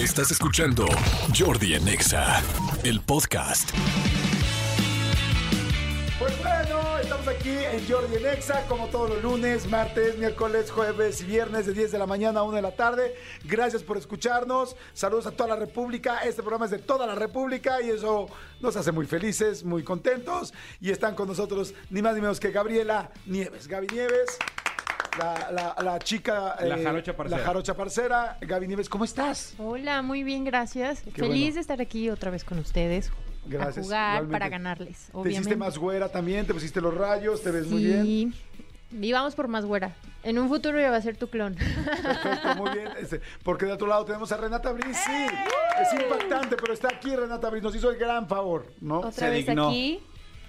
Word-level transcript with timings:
Estás 0.00 0.30
escuchando 0.30 0.86
Jordi 1.38 1.74
en 1.74 1.86
Exa, 1.86 2.42
el 2.84 3.02
podcast. 3.02 3.70
Pues 6.18 6.38
bueno, 6.38 6.98
estamos 6.98 7.28
aquí 7.28 7.50
en 7.50 7.86
Jordi 7.86 8.16
en 8.16 8.24
Exa, 8.24 8.66
como 8.66 8.86
todos 8.86 9.10
los 9.10 9.22
lunes, 9.22 9.68
martes, 9.68 10.16
miércoles, 10.16 10.70
jueves 10.70 11.20
y 11.20 11.24
viernes 11.24 11.66
de 11.66 11.74
10 11.74 11.92
de 11.92 11.98
la 11.98 12.06
mañana 12.06 12.40
a 12.40 12.44
1 12.44 12.56
de 12.56 12.62
la 12.62 12.74
tarde. 12.74 13.14
Gracias 13.44 13.82
por 13.82 13.98
escucharnos. 13.98 14.74
Saludos 14.94 15.26
a 15.26 15.32
toda 15.32 15.50
la 15.50 15.56
República. 15.56 16.20
Este 16.20 16.40
programa 16.40 16.64
es 16.64 16.70
de 16.70 16.78
toda 16.78 17.06
la 17.06 17.14
República 17.14 17.82
y 17.82 17.90
eso 17.90 18.26
nos 18.62 18.76
hace 18.76 18.92
muy 18.92 19.04
felices, 19.04 19.64
muy 19.64 19.84
contentos. 19.84 20.54
Y 20.80 20.92
están 20.92 21.14
con 21.14 21.28
nosotros 21.28 21.74
ni 21.90 22.00
más 22.00 22.14
ni 22.14 22.22
menos 22.22 22.40
que 22.40 22.50
Gabriela 22.52 23.10
Nieves. 23.26 23.68
Gaby 23.68 23.88
Nieves. 23.92 24.38
La, 25.18 25.50
la- 25.50 25.82
la 25.82 25.98
chica. 25.98 26.56
La 26.62 26.76
eh, 26.78 26.82
jarocha 26.84 27.16
parcera. 27.16 27.38
La 27.38 27.44
jarocha 27.44 27.74
parcera. 27.76 28.38
Gaby 28.40 28.68
Nieves, 28.68 28.88
¿cómo 28.88 29.04
estás? 29.04 29.54
Hola, 29.58 30.02
muy 30.02 30.22
bien, 30.22 30.44
gracias. 30.44 31.00
Feliz 31.02 31.16
bueno. 31.28 31.54
de 31.54 31.60
estar 31.60 31.80
aquí 31.80 32.10
otra 32.10 32.30
vez 32.30 32.44
con 32.44 32.58
ustedes. 32.58 33.10
Gracias, 33.46 33.78
A 33.78 33.82
jugar 33.82 34.08
igualmente. 34.16 34.32
para 34.32 34.48
ganarles, 34.48 35.10
Te 35.22 35.30
hiciste 35.32 35.56
más 35.56 35.78
güera 35.78 36.08
también, 36.10 36.46
te 36.46 36.52
pusiste 36.54 36.80
los 36.80 36.94
rayos, 36.94 37.42
te 37.42 37.50
ves 37.50 37.66
muy 37.66 37.84
bien. 37.84 38.02
Sí. 38.04 38.32
Y 39.00 39.12
vamos 39.12 39.34
por 39.34 39.48
más 39.48 39.64
güera. 39.64 39.94
En 40.22 40.38
un 40.38 40.48
futuro 40.48 40.78
ya 40.80 40.90
va 40.90 40.96
a 40.98 41.00
ser 41.02 41.16
tu 41.16 41.28
clon. 41.30 41.54
Perfecto, 41.54 42.54
muy 42.56 42.70
bien. 42.72 42.88
Este, 43.00 43.20
porque 43.42 43.64
de 43.66 43.72
otro 43.72 43.86
lado 43.86 44.04
tenemos 44.04 44.30
a 44.32 44.36
Renata 44.36 44.70
Briz. 44.72 44.96
Sí, 44.96 45.26
es 45.80 46.02
impactante, 46.02 46.56
pero 46.56 46.72
está 46.74 46.88
aquí 46.88 47.14
Renata 47.16 47.48
Briz. 47.50 47.62
Nos 47.62 47.74
hizo 47.74 47.90
el 47.90 47.96
gran 47.98 48.28
favor, 48.28 48.66
¿no? 48.80 48.98
Otra 48.98 49.12
Se 49.12 49.30
vez 49.30 49.46
dignó. 49.46 49.68
aquí. 49.68 50.00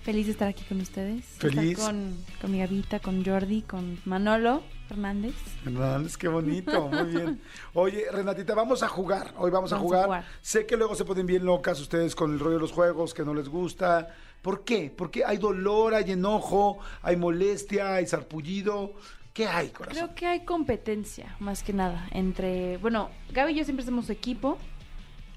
Feliz 0.03 0.25
de 0.25 0.31
estar 0.31 0.47
aquí 0.47 0.63
con 0.63 0.81
ustedes. 0.81 1.23
Feliz. 1.37 1.77
Estar 1.77 1.93
con, 1.93 2.17
con 2.41 2.51
mi 2.51 2.59
Gavita, 2.59 2.99
con 2.99 3.23
Jordi, 3.23 3.61
con 3.61 3.99
Manolo 4.05 4.63
Fernández. 4.87 5.35
Hernández, 5.63 6.17
qué 6.17 6.27
bonito, 6.27 6.87
muy 6.87 7.05
bien. 7.11 7.41
Oye, 7.75 8.05
Renatita, 8.11 8.55
vamos 8.55 8.81
a 8.81 8.87
jugar. 8.87 9.33
Hoy 9.37 9.51
vamos, 9.51 9.71
a, 9.71 9.75
Vamos 9.75 9.91
a 9.93 9.95
jugar. 9.95 10.05
jugar. 10.05 10.25
Sé 10.41 10.65
que 10.65 10.75
luego 10.75 10.95
se 10.95 11.05
ponen 11.05 11.27
bien 11.27 11.45
locas 11.45 11.79
ustedes 11.79 12.15
con 12.15 12.33
el 12.33 12.39
rollo 12.39 12.55
de 12.55 12.61
los 12.61 12.71
juegos, 12.71 13.13
que 13.13 13.23
no 13.23 13.35
les 13.35 13.47
gusta. 13.47 14.07
¿Por 14.41 14.63
qué? 14.63 14.91
Porque 14.95 15.23
hay 15.23 15.37
dolor, 15.37 15.93
hay 15.93 16.11
enojo, 16.11 16.79
hay 17.03 17.15
molestia, 17.15 17.93
hay 17.93 18.07
sarpullido. 18.07 18.93
¿Qué 19.33 19.47
hay, 19.47 19.69
corazón? 19.69 19.95
Creo 19.95 20.15
que 20.15 20.25
hay 20.25 20.45
competencia, 20.45 21.35
más 21.39 21.61
que 21.63 21.73
nada, 21.73 22.07
entre... 22.11 22.77
Bueno, 22.77 23.09
Gaby 23.31 23.53
y 23.53 23.55
yo 23.57 23.63
siempre 23.63 23.85
somos 23.85 24.09
equipo. 24.09 24.57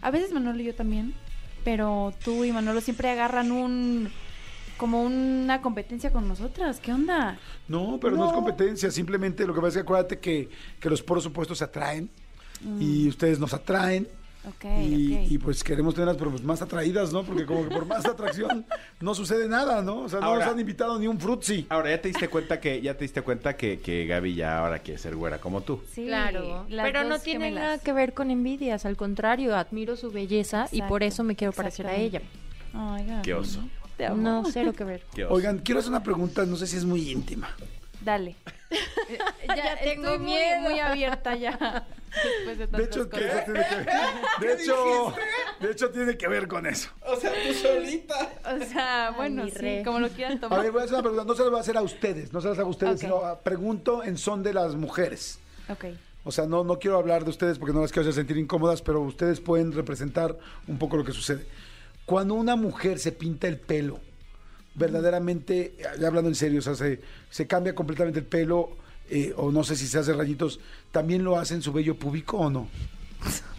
A 0.00 0.10
veces 0.10 0.32
Manolo 0.32 0.58
y 0.60 0.64
yo 0.64 0.74
también. 0.74 1.14
Pero 1.64 2.12
tú 2.24 2.44
y 2.44 2.50
Manolo 2.52 2.80
siempre 2.80 3.10
agarran 3.10 3.52
un... 3.52 4.10
Como 4.76 5.02
una 5.02 5.62
competencia 5.62 6.10
con 6.10 6.26
nosotras. 6.26 6.80
¿Qué 6.80 6.92
onda? 6.92 7.38
No, 7.68 7.98
pero 8.00 8.16
no. 8.16 8.26
es 8.26 8.32
competencia. 8.32 8.90
Simplemente 8.90 9.46
lo 9.46 9.54
que 9.54 9.60
pasa 9.60 9.68
es 9.68 9.74
que 9.74 9.80
acuérdate 9.80 10.18
que, 10.18 10.48
que 10.80 10.90
los 10.90 11.02
poros 11.02 11.24
opuestos 11.26 11.58
se 11.58 11.64
atraen 11.64 12.10
y 12.80 13.08
ustedes 13.08 13.38
nos 13.38 13.54
atraen. 13.54 14.08
Ok, 14.46 14.66
y, 14.78 15.38
pues 15.38 15.64
queremos 15.64 15.94
tenerlas 15.94 16.18
pero 16.18 16.30
pues 16.30 16.42
más 16.42 16.60
atraídas, 16.60 17.14
¿no? 17.14 17.22
Porque 17.22 17.46
como 17.46 17.66
que 17.66 17.74
por 17.74 17.86
más 17.86 18.04
atracción 18.04 18.66
no 19.00 19.14
sucede 19.14 19.48
nada, 19.48 19.80
¿no? 19.80 20.00
O 20.00 20.08
sea, 20.10 20.20
no 20.20 20.26
Ahora- 20.26 20.44
nos 20.44 20.52
han 20.54 20.60
invitado 20.60 20.98
ni 20.98 21.06
un 21.06 21.18
frutzi. 21.18 21.66
Ahora, 21.70 21.88
ya 21.88 22.02
te 22.02 22.08
diste 22.08 22.28
cuenta 22.28 22.60
que, 22.60 22.82
ya 22.82 22.94
te 22.94 23.04
diste 23.04 23.22
cuenta 23.22 23.56
que, 23.56 23.80
que 23.80 24.04
Gaby 24.04 24.34
ya 24.34 24.58
ahora 24.58 24.80
quiere 24.80 24.98
ser 25.00 25.16
güera 25.16 25.38
como 25.38 25.62
tú. 25.62 25.80
Sí, 25.90 26.04
claro. 26.04 26.66
Pero 26.68 27.04
no 27.04 27.18
tiene 27.20 27.46
gemelas. 27.46 27.64
nada 27.64 27.78
que 27.78 27.94
ver 27.94 28.12
con 28.12 28.30
envidias. 28.30 28.84
Al 28.84 28.98
contrario, 28.98 29.56
admiro 29.56 29.96
su 29.96 30.10
belleza 30.12 30.68
y 30.70 30.82
por 30.82 31.02
eso 31.02 31.24
me 31.24 31.36
quiero 31.36 31.54
parecer 31.54 31.86
a 31.86 31.96
ella. 31.96 32.20
Ay, 32.74 33.06
Gaby, 33.06 33.22
Qué 33.22 33.32
oso. 33.32 33.60
Te 33.96 34.06
amo. 34.06 34.16
No, 34.16 34.44
cero 34.50 34.72
que 34.72 34.84
ver. 34.84 35.02
Oigan, 35.28 35.58
quiero 35.58 35.80
hacer 35.80 35.90
una 35.90 36.02
pregunta, 36.02 36.44
no 36.46 36.56
sé 36.56 36.66
si 36.66 36.76
es 36.76 36.84
muy 36.84 37.10
íntima. 37.10 37.54
Dale. 38.00 38.36
Ya 39.56 39.76
tengo 39.78 40.08
estoy 40.08 40.18
muy- 40.18 40.26
miedo. 40.26 40.60
Muy, 40.62 40.80
abierta 40.80 41.36
ya. 41.36 41.86
Después 42.46 42.70
de 42.72 42.84
hecho, 42.84 43.08
que 43.10 43.20
cosas. 43.26 43.42
eso 43.42 43.52
tiene 43.52 43.66
que 43.68 43.74
ver. 43.76 43.86
De 44.40 44.52
hecho, 44.62 45.14
de 45.60 45.70
hecho, 45.70 45.90
tiene 45.90 46.16
que 46.16 46.28
ver 46.28 46.48
con 46.48 46.66
eso. 46.66 46.88
O 47.06 48.64
sea, 48.64 49.10
bueno, 49.16 49.44
mi 49.44 49.50
sí, 49.50 49.58
re. 49.58 49.82
como 49.84 50.00
lo 50.00 50.08
quieran 50.08 50.38
A 50.38 50.40
tomar. 50.40 50.62
ver, 50.62 50.72
voy 50.72 50.80
a 50.80 50.84
hacer 50.84 50.94
una 50.94 51.02
pregunta. 51.02 51.24
No 51.24 51.34
se 51.34 51.42
la 51.44 51.48
voy 51.50 51.58
a 51.58 51.60
hacer 51.60 51.76
a 51.76 51.82
ustedes, 51.82 52.32
no 52.32 52.40
se 52.40 52.48
las 52.48 52.58
hago 52.58 52.68
a 52.68 52.70
ustedes, 52.70 53.00
sino 53.00 53.16
a- 53.18 53.38
pregunto 53.40 54.02
en 54.02 54.16
son 54.18 54.42
de 54.42 54.54
las 54.54 54.74
mujeres. 54.74 55.38
Ok. 55.68 55.84
O 56.24 56.32
sea, 56.32 56.46
no, 56.46 56.64
no 56.64 56.78
quiero 56.78 56.96
hablar 56.98 57.24
de 57.24 57.30
ustedes 57.30 57.58
porque 57.58 57.74
no 57.74 57.82
las 57.82 57.92
quiero 57.92 58.02
hacer 58.08 58.14
sentir 58.14 58.38
incómodas, 58.38 58.80
pero 58.82 59.00
ustedes 59.02 59.40
pueden 59.40 59.72
representar 59.72 60.36
un 60.66 60.78
poco 60.78 60.96
lo 60.96 61.04
que 61.04 61.12
sucede. 61.12 61.46
Cuando 62.06 62.34
una 62.34 62.56
mujer 62.56 62.98
se 62.98 63.12
pinta 63.12 63.48
el 63.48 63.58
pelo, 63.58 64.00
verdaderamente, 64.74 65.74
ya 65.98 66.06
hablando 66.08 66.28
en 66.28 66.34
serio, 66.34 66.58
o 66.58 66.62
sea, 66.62 66.74
se, 66.74 67.00
se 67.30 67.46
cambia 67.46 67.74
completamente 67.74 68.20
el 68.20 68.26
pelo, 68.26 68.76
eh, 69.10 69.32
o 69.36 69.50
no 69.52 69.64
sé 69.64 69.76
si 69.76 69.86
se 69.86 69.98
hace 69.98 70.12
rayitos, 70.12 70.60
¿también 70.90 71.24
lo 71.24 71.38
hace 71.38 71.54
en 71.54 71.62
su 71.62 71.72
vello 71.72 71.96
púbico 71.96 72.36
o 72.38 72.50
no? 72.50 72.68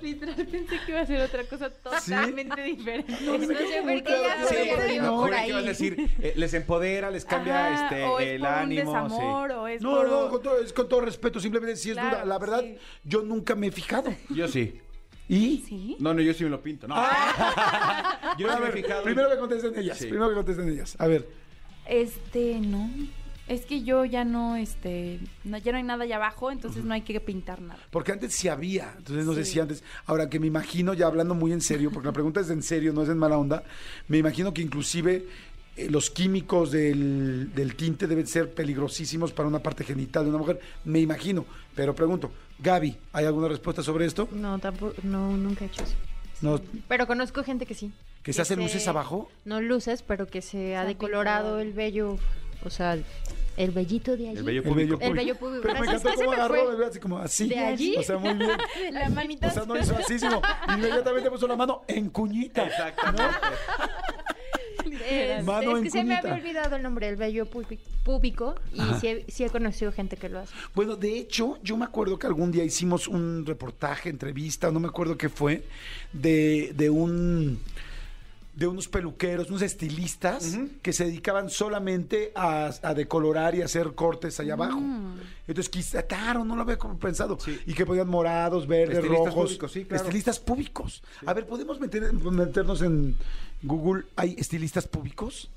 Literal 0.00 0.46
pensé 0.46 0.76
que 0.84 0.92
iba 0.92 1.00
a 1.00 1.06
ser 1.06 1.20
otra 1.20 1.44
cosa 1.44 1.70
totalmente 1.70 2.62
diferente. 2.62 3.12
No 3.22 3.38
sé 3.38 3.46
por 3.82 4.02
qué 4.02 4.22
ya 4.22 4.46
Sí, 4.46 4.54
se 4.54 4.76
perdió 4.76 5.02
no, 5.02 5.16
por 5.16 5.34
ahí. 5.34 5.50
a 5.50 5.62
decir, 5.62 6.10
eh, 6.20 6.32
les 6.36 6.54
empodera, 6.54 7.10
les 7.10 7.24
cambia 7.24 7.74
Ajá, 7.74 7.84
este, 7.86 8.04
o 8.04 8.20
es 8.20 8.28
el 8.28 8.40
por 8.40 8.48
ánimo. 8.48 8.92
un 8.92 9.08
desamor, 9.08 9.50
sí. 9.50 9.56
o 9.56 9.68
es 9.68 9.82
No, 9.82 9.96
por... 9.96 10.08
no, 10.08 10.28
con 10.28 10.42
todo, 10.42 10.60
es 10.60 10.72
con 10.72 10.88
todo 10.88 11.00
respeto, 11.00 11.40
simplemente 11.40 11.76
si 11.76 11.90
es 11.90 11.96
Claro, 11.96 12.16
duda. 12.18 12.24
La 12.24 12.38
verdad, 12.38 12.60
sí. 12.60 12.76
yo 13.04 13.22
nunca 13.22 13.54
me 13.54 13.68
he 13.68 13.72
fijado. 13.72 14.14
Yo 14.30 14.46
sí. 14.48 14.80
¿Y? 15.28 15.64
¿Sí? 15.68 15.96
No, 15.98 16.14
no, 16.14 16.20
yo 16.20 16.32
sí 16.34 16.44
me 16.44 16.50
lo 16.50 16.62
pinto. 16.62 16.86
No. 16.86 16.94
yo 18.38 18.50
A 18.50 18.54
sí 18.56 18.60
me 18.62 18.68
he 18.68 18.70
ver, 18.70 18.72
fijado. 18.72 19.02
primero 19.02 19.30
que 19.30 19.36
contesten 19.38 19.78
ellas, 19.78 19.98
Sí. 19.98 20.06
primero 20.06 20.28
que 20.28 20.34
contesten 20.36 20.68
ellas. 20.68 20.96
A 20.98 21.06
ver, 21.06 21.28
Este, 21.86 22.60
no. 22.60 22.88
Es 23.48 23.64
que 23.64 23.84
yo 23.84 24.04
ya 24.04 24.24
no, 24.24 24.56
este, 24.56 25.20
no, 25.44 25.56
ya 25.58 25.70
no 25.70 25.78
hay 25.78 25.84
nada 25.84 26.02
allá 26.02 26.16
abajo, 26.16 26.50
entonces 26.50 26.82
no 26.82 26.92
hay 26.94 27.02
que 27.02 27.20
pintar 27.20 27.60
nada. 27.62 27.78
porque 27.92 28.10
antes 28.10 28.34
sí 28.34 28.48
había, 28.48 28.92
entonces 28.98 29.24
no 29.24 29.34
sé 29.34 29.44
Sí. 29.44 29.52
si 29.52 29.60
antes, 29.60 29.84
ahora 30.06 30.28
que 30.28 30.40
me 30.40 30.48
imagino, 30.48 30.94
ya 30.94 31.06
hablando 31.06 31.36
muy 31.36 31.52
en 31.52 31.60
serio, 31.60 31.92
porque 31.92 32.06
la 32.08 32.12
pregunta 32.12 32.40
es 32.40 32.50
en 32.50 32.60
serio, 32.64 32.92
no 32.92 33.02
es 33.04 33.08
en 33.08 33.18
mala 33.18 33.38
onda, 33.38 33.62
me 34.08 34.18
imagino 34.18 34.52
que 34.52 34.62
inclusive 34.62 35.26
eh, 35.76 35.88
los 35.90 36.10
químicos 36.10 36.70
del, 36.70 37.52
del 37.54 37.76
tinte 37.76 38.06
deben 38.06 38.26
ser 38.26 38.52
peligrosísimos 38.52 39.32
para 39.32 39.48
una 39.48 39.58
parte 39.58 39.84
genital 39.84 40.24
de 40.24 40.30
una 40.30 40.38
mujer, 40.38 40.60
me 40.84 41.00
imagino, 41.00 41.44
pero 41.74 41.94
pregunto, 41.94 42.30
Gaby, 42.58 42.96
¿hay 43.12 43.26
alguna 43.26 43.48
respuesta 43.48 43.82
sobre 43.82 44.06
esto? 44.06 44.28
No, 44.32 44.58
tampoco, 44.58 44.94
no, 45.02 45.36
nunca 45.36 45.64
he 45.64 45.68
hecho 45.68 45.82
eso. 45.82 45.94
No, 46.42 46.60
Pero 46.88 47.06
conozco 47.06 47.42
gente 47.42 47.64
que 47.66 47.74
sí. 47.74 47.92
¿Que 48.22 48.32
se 48.32 48.42
hacen 48.42 48.58
luces 48.58 48.86
abajo? 48.88 49.30
No 49.44 49.60
luces, 49.60 50.02
pero 50.02 50.26
que 50.26 50.42
se 50.42 50.76
ha 50.76 50.82
ha 50.82 50.84
decolorado 50.84 51.60
el 51.60 51.72
vello, 51.72 52.18
o 52.64 52.70
sea, 52.70 52.98
el 53.56 53.70
vellito 53.70 54.16
de 54.16 54.28
allí. 54.28 54.38
El 54.38 54.44
vello 54.44 54.62
El 54.62 54.68
público. 54.68 54.98
vello 54.98 55.10
El 55.10 55.16
vello 55.16 55.36
público. 55.36 55.62
Pero 55.62 55.80
me 55.80 55.86
encantó 55.86 56.08
se 56.10 56.14
cómo 56.16 56.30
me 56.30 56.36
agarró, 56.36 56.86
así 56.86 56.98
como 56.98 57.18
así. 57.18 57.48
¿De 57.48 57.58
allí? 57.58 57.96
O 57.96 58.02
sea, 58.02 58.18
muy 58.18 58.34
bien. 58.34 58.50
La 58.92 59.08
manita. 59.08 59.48
O 59.48 59.50
sea, 59.50 59.64
no 59.64 59.78
hizo 59.78 59.96
así, 59.96 60.18
sino 60.18 60.42
inmediatamente 60.74 61.30
puso 61.30 61.46
la 61.46 61.56
mano 61.56 61.82
en 61.88 62.10
cuñita. 62.10 62.66
Exactamente. 62.66 63.24
Es, 65.08 65.44
Mano 65.44 65.72
es 65.72 65.76
en 65.78 65.84
que 65.84 65.90
se 65.90 66.04
me 66.04 66.16
había 66.16 66.34
olvidado 66.34 66.76
el 66.76 66.82
nombre, 66.82 67.08
el 67.08 67.16
vello 67.16 67.46
púbi- 67.50 67.78
púbico, 68.04 68.54
y 68.72 68.80
sí 69.00 69.08
he, 69.08 69.24
sí 69.30 69.44
he 69.44 69.50
conocido 69.50 69.92
gente 69.92 70.16
que 70.16 70.28
lo 70.28 70.40
hace. 70.40 70.52
Bueno, 70.74 70.96
de 70.96 71.18
hecho, 71.18 71.58
yo 71.62 71.76
me 71.76 71.84
acuerdo 71.84 72.18
que 72.18 72.26
algún 72.26 72.50
día 72.52 72.64
hicimos 72.64 73.08
un 73.08 73.44
reportaje, 73.46 74.08
entrevista, 74.10 74.70
no 74.70 74.80
me 74.80 74.88
acuerdo 74.88 75.16
qué 75.16 75.28
fue, 75.28 75.64
de, 76.12 76.72
de 76.74 76.90
un 76.90 77.60
de 78.56 78.66
unos 78.66 78.88
peluqueros, 78.88 79.50
unos 79.50 79.60
estilistas 79.62 80.56
que 80.82 80.92
se 80.94 81.04
dedicaban 81.04 81.50
solamente 81.50 82.32
a, 82.34 82.70
a 82.82 82.94
decolorar 82.94 83.54
y 83.54 83.60
hacer 83.62 83.92
cortes 83.94 84.40
allá 84.40 84.54
abajo. 84.54 84.80
Entonces 85.46 85.68
quitaron, 85.68 86.48
no 86.48 86.56
lo 86.56 86.62
había 86.62 86.78
pensado. 86.98 87.38
Sí. 87.38 87.60
Y 87.66 87.74
que 87.74 87.84
podían 87.86 88.08
morados, 88.08 88.66
verdes, 88.66 88.96
Estilistas 88.96 89.26
rojos. 89.26 89.44
públicos, 89.44 89.72
sí, 89.72 89.84
claro. 89.84 90.02
Estilistas 90.02 90.40
públicos. 90.40 91.02
A 91.26 91.34
ver, 91.34 91.46
¿podemos 91.46 91.78
meter- 91.78 92.10
meternos 92.14 92.80
en 92.80 93.14
Google? 93.62 94.04
¿Hay 94.16 94.34
estilistas 94.38 94.86
públicos? 94.88 95.50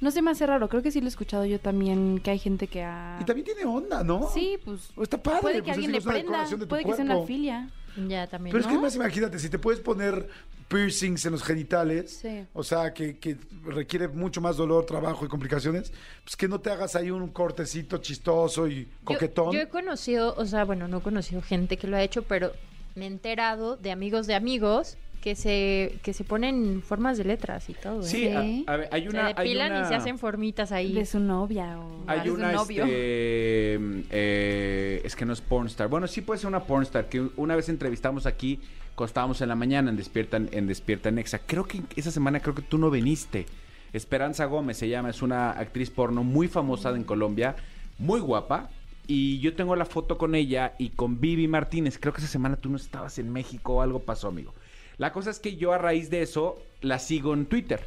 No 0.00 0.10
se 0.10 0.20
me 0.22 0.30
hace 0.30 0.46
raro, 0.46 0.68
creo 0.68 0.82
que 0.82 0.90
sí 0.90 1.00
lo 1.00 1.06
he 1.06 1.08
escuchado 1.08 1.44
yo 1.46 1.58
también, 1.60 2.18
que 2.20 2.30
hay 2.30 2.38
gente 2.38 2.66
que 2.66 2.82
ha... 2.82 3.18
Y 3.20 3.24
también 3.24 3.44
tiene 3.46 3.64
onda, 3.64 4.04
¿no? 4.04 4.28
Sí, 4.32 4.58
pues... 4.64 4.90
O 4.96 5.02
está 5.02 5.22
padre. 5.22 5.40
Puede 5.40 5.54
que 5.56 5.62
pues, 5.62 5.72
alguien 5.76 5.94
es 5.94 6.04
le 6.04 6.08
una 6.10 6.12
prenda, 6.12 6.30
decoración 6.32 6.60
de 6.60 6.66
tu 6.66 6.68
puede 6.68 6.84
que 6.84 6.92
sea 6.94 7.04
una 7.04 7.14
cuerpo. 7.14 7.26
filia. 7.26 7.70
Ya 8.08 8.26
también. 8.26 8.52
Pero 8.52 8.60
es 8.62 8.66
que 8.66 8.72
además 8.72 8.96
imagínate, 8.96 9.38
si 9.38 9.48
te 9.48 9.58
puedes 9.58 9.80
poner 9.80 10.28
piercings 10.66 11.24
en 11.26 11.32
los 11.32 11.44
genitales, 11.44 12.10
Sí. 12.20 12.44
o 12.52 12.64
sea, 12.64 12.92
que, 12.92 13.18
que 13.18 13.36
requiere 13.66 14.08
mucho 14.08 14.40
más 14.40 14.56
dolor, 14.56 14.84
trabajo 14.84 15.24
y 15.24 15.28
complicaciones, 15.28 15.92
pues 16.24 16.36
que 16.36 16.48
no 16.48 16.60
te 16.60 16.70
hagas 16.70 16.96
ahí 16.96 17.10
un 17.12 17.28
cortecito 17.28 17.98
chistoso 17.98 18.66
y 18.66 18.84
Yo- 18.86 18.88
coquetón. 19.04 19.52
Yo, 19.52 19.60
he 19.60 19.68
conocido, 19.68 20.34
o 20.36 20.44
sea, 20.44 20.64
bueno, 20.64 20.88
no 20.88 20.98
he 20.98 21.02
conocido 21.02 21.40
gente 21.40 21.76
que 21.76 21.86
lo 21.86 21.96
ha 21.96 22.02
hecho, 22.02 22.22
pero 22.24 22.50
me 22.96 23.04
he 23.04 23.08
enterado 23.08 23.76
de 23.76 23.92
amigos 23.92 24.26
de 24.26 24.34
amigos 24.34 24.96
que 25.24 25.34
se, 25.36 25.98
que 26.02 26.12
se 26.12 26.22
ponen 26.22 26.82
formas 26.82 27.16
de 27.16 27.24
letras 27.24 27.70
y 27.70 27.72
todo. 27.72 28.02
¿eh? 28.02 28.06
Sí, 28.06 28.28
a, 28.28 28.42
Sí. 28.42 28.64
a 28.66 28.76
ver, 28.76 28.88
hay 28.92 29.02
se 29.04 29.08
una. 29.08 29.26
hay 29.28 29.32
depilan 29.34 29.72
una- 29.72 29.80
y 29.80 29.88
se 29.88 29.94
hacen 29.94 30.18
formitas 30.18 30.70
ahí. 30.70 30.92
De 30.92 31.06
su 31.06 31.18
novia 31.18 31.78
o 31.80 32.04
Hay 32.06 32.20
de 32.20 32.26
su 32.28 32.34
una, 32.34 32.52
novio. 32.52 32.84
este, 32.84 33.78
eh, 34.10 35.00
es 35.02 35.16
que 35.16 35.24
no 35.24 35.32
es 35.32 35.40
pornstar. 35.40 35.88
Bueno, 35.88 36.06
sí 36.08 36.20
puede 36.20 36.38
ser 36.40 36.48
una 36.48 36.64
pornstar, 36.64 37.08
que 37.08 37.26
una 37.36 37.56
vez 37.56 37.70
entrevistamos 37.70 38.26
aquí, 38.26 38.60
costábamos 38.94 39.40
en 39.40 39.48
la 39.48 39.54
mañana 39.54 39.88
en 39.88 39.96
Despierta, 39.96 40.36
en 40.36 40.66
Despierta 40.66 41.10
Nexa. 41.10 41.38
Creo 41.46 41.64
que 41.64 41.80
esa 41.96 42.10
semana 42.10 42.40
creo 42.40 42.54
que 42.54 42.60
tú 42.60 42.76
no 42.76 42.90
viniste. 42.90 43.46
Esperanza 43.94 44.44
Gómez 44.44 44.76
se 44.76 44.90
llama, 44.90 45.08
es 45.08 45.22
una 45.22 45.52
actriz 45.52 45.88
porno 45.88 46.22
muy 46.22 46.48
famosa 46.48 46.90
en 46.90 47.04
Colombia, 47.04 47.56
muy 47.98 48.20
guapa. 48.20 48.68
Y 49.06 49.38
yo 49.40 49.54
tengo 49.54 49.74
la 49.76 49.84
foto 49.86 50.18
con 50.18 50.34
ella 50.34 50.74
y 50.78 50.90
con 50.90 51.18
Vivi 51.20 51.48
Martínez. 51.48 51.98
Creo 51.98 52.12
que 52.12 52.20
esa 52.20 52.28
semana 52.30 52.56
tú 52.56 52.68
no 52.70 52.76
estabas 52.76 53.18
en 53.18 53.30
México 53.32 53.74
o 53.76 53.80
algo 53.82 54.00
pasó, 54.00 54.28
amigo. 54.28 54.52
La 54.98 55.12
cosa 55.12 55.30
es 55.30 55.38
que 55.40 55.56
yo 55.56 55.72
a 55.72 55.78
raíz 55.78 56.10
de 56.10 56.22
eso 56.22 56.58
la 56.80 56.98
sigo 56.98 57.34
en 57.34 57.46
Twitter. 57.46 57.80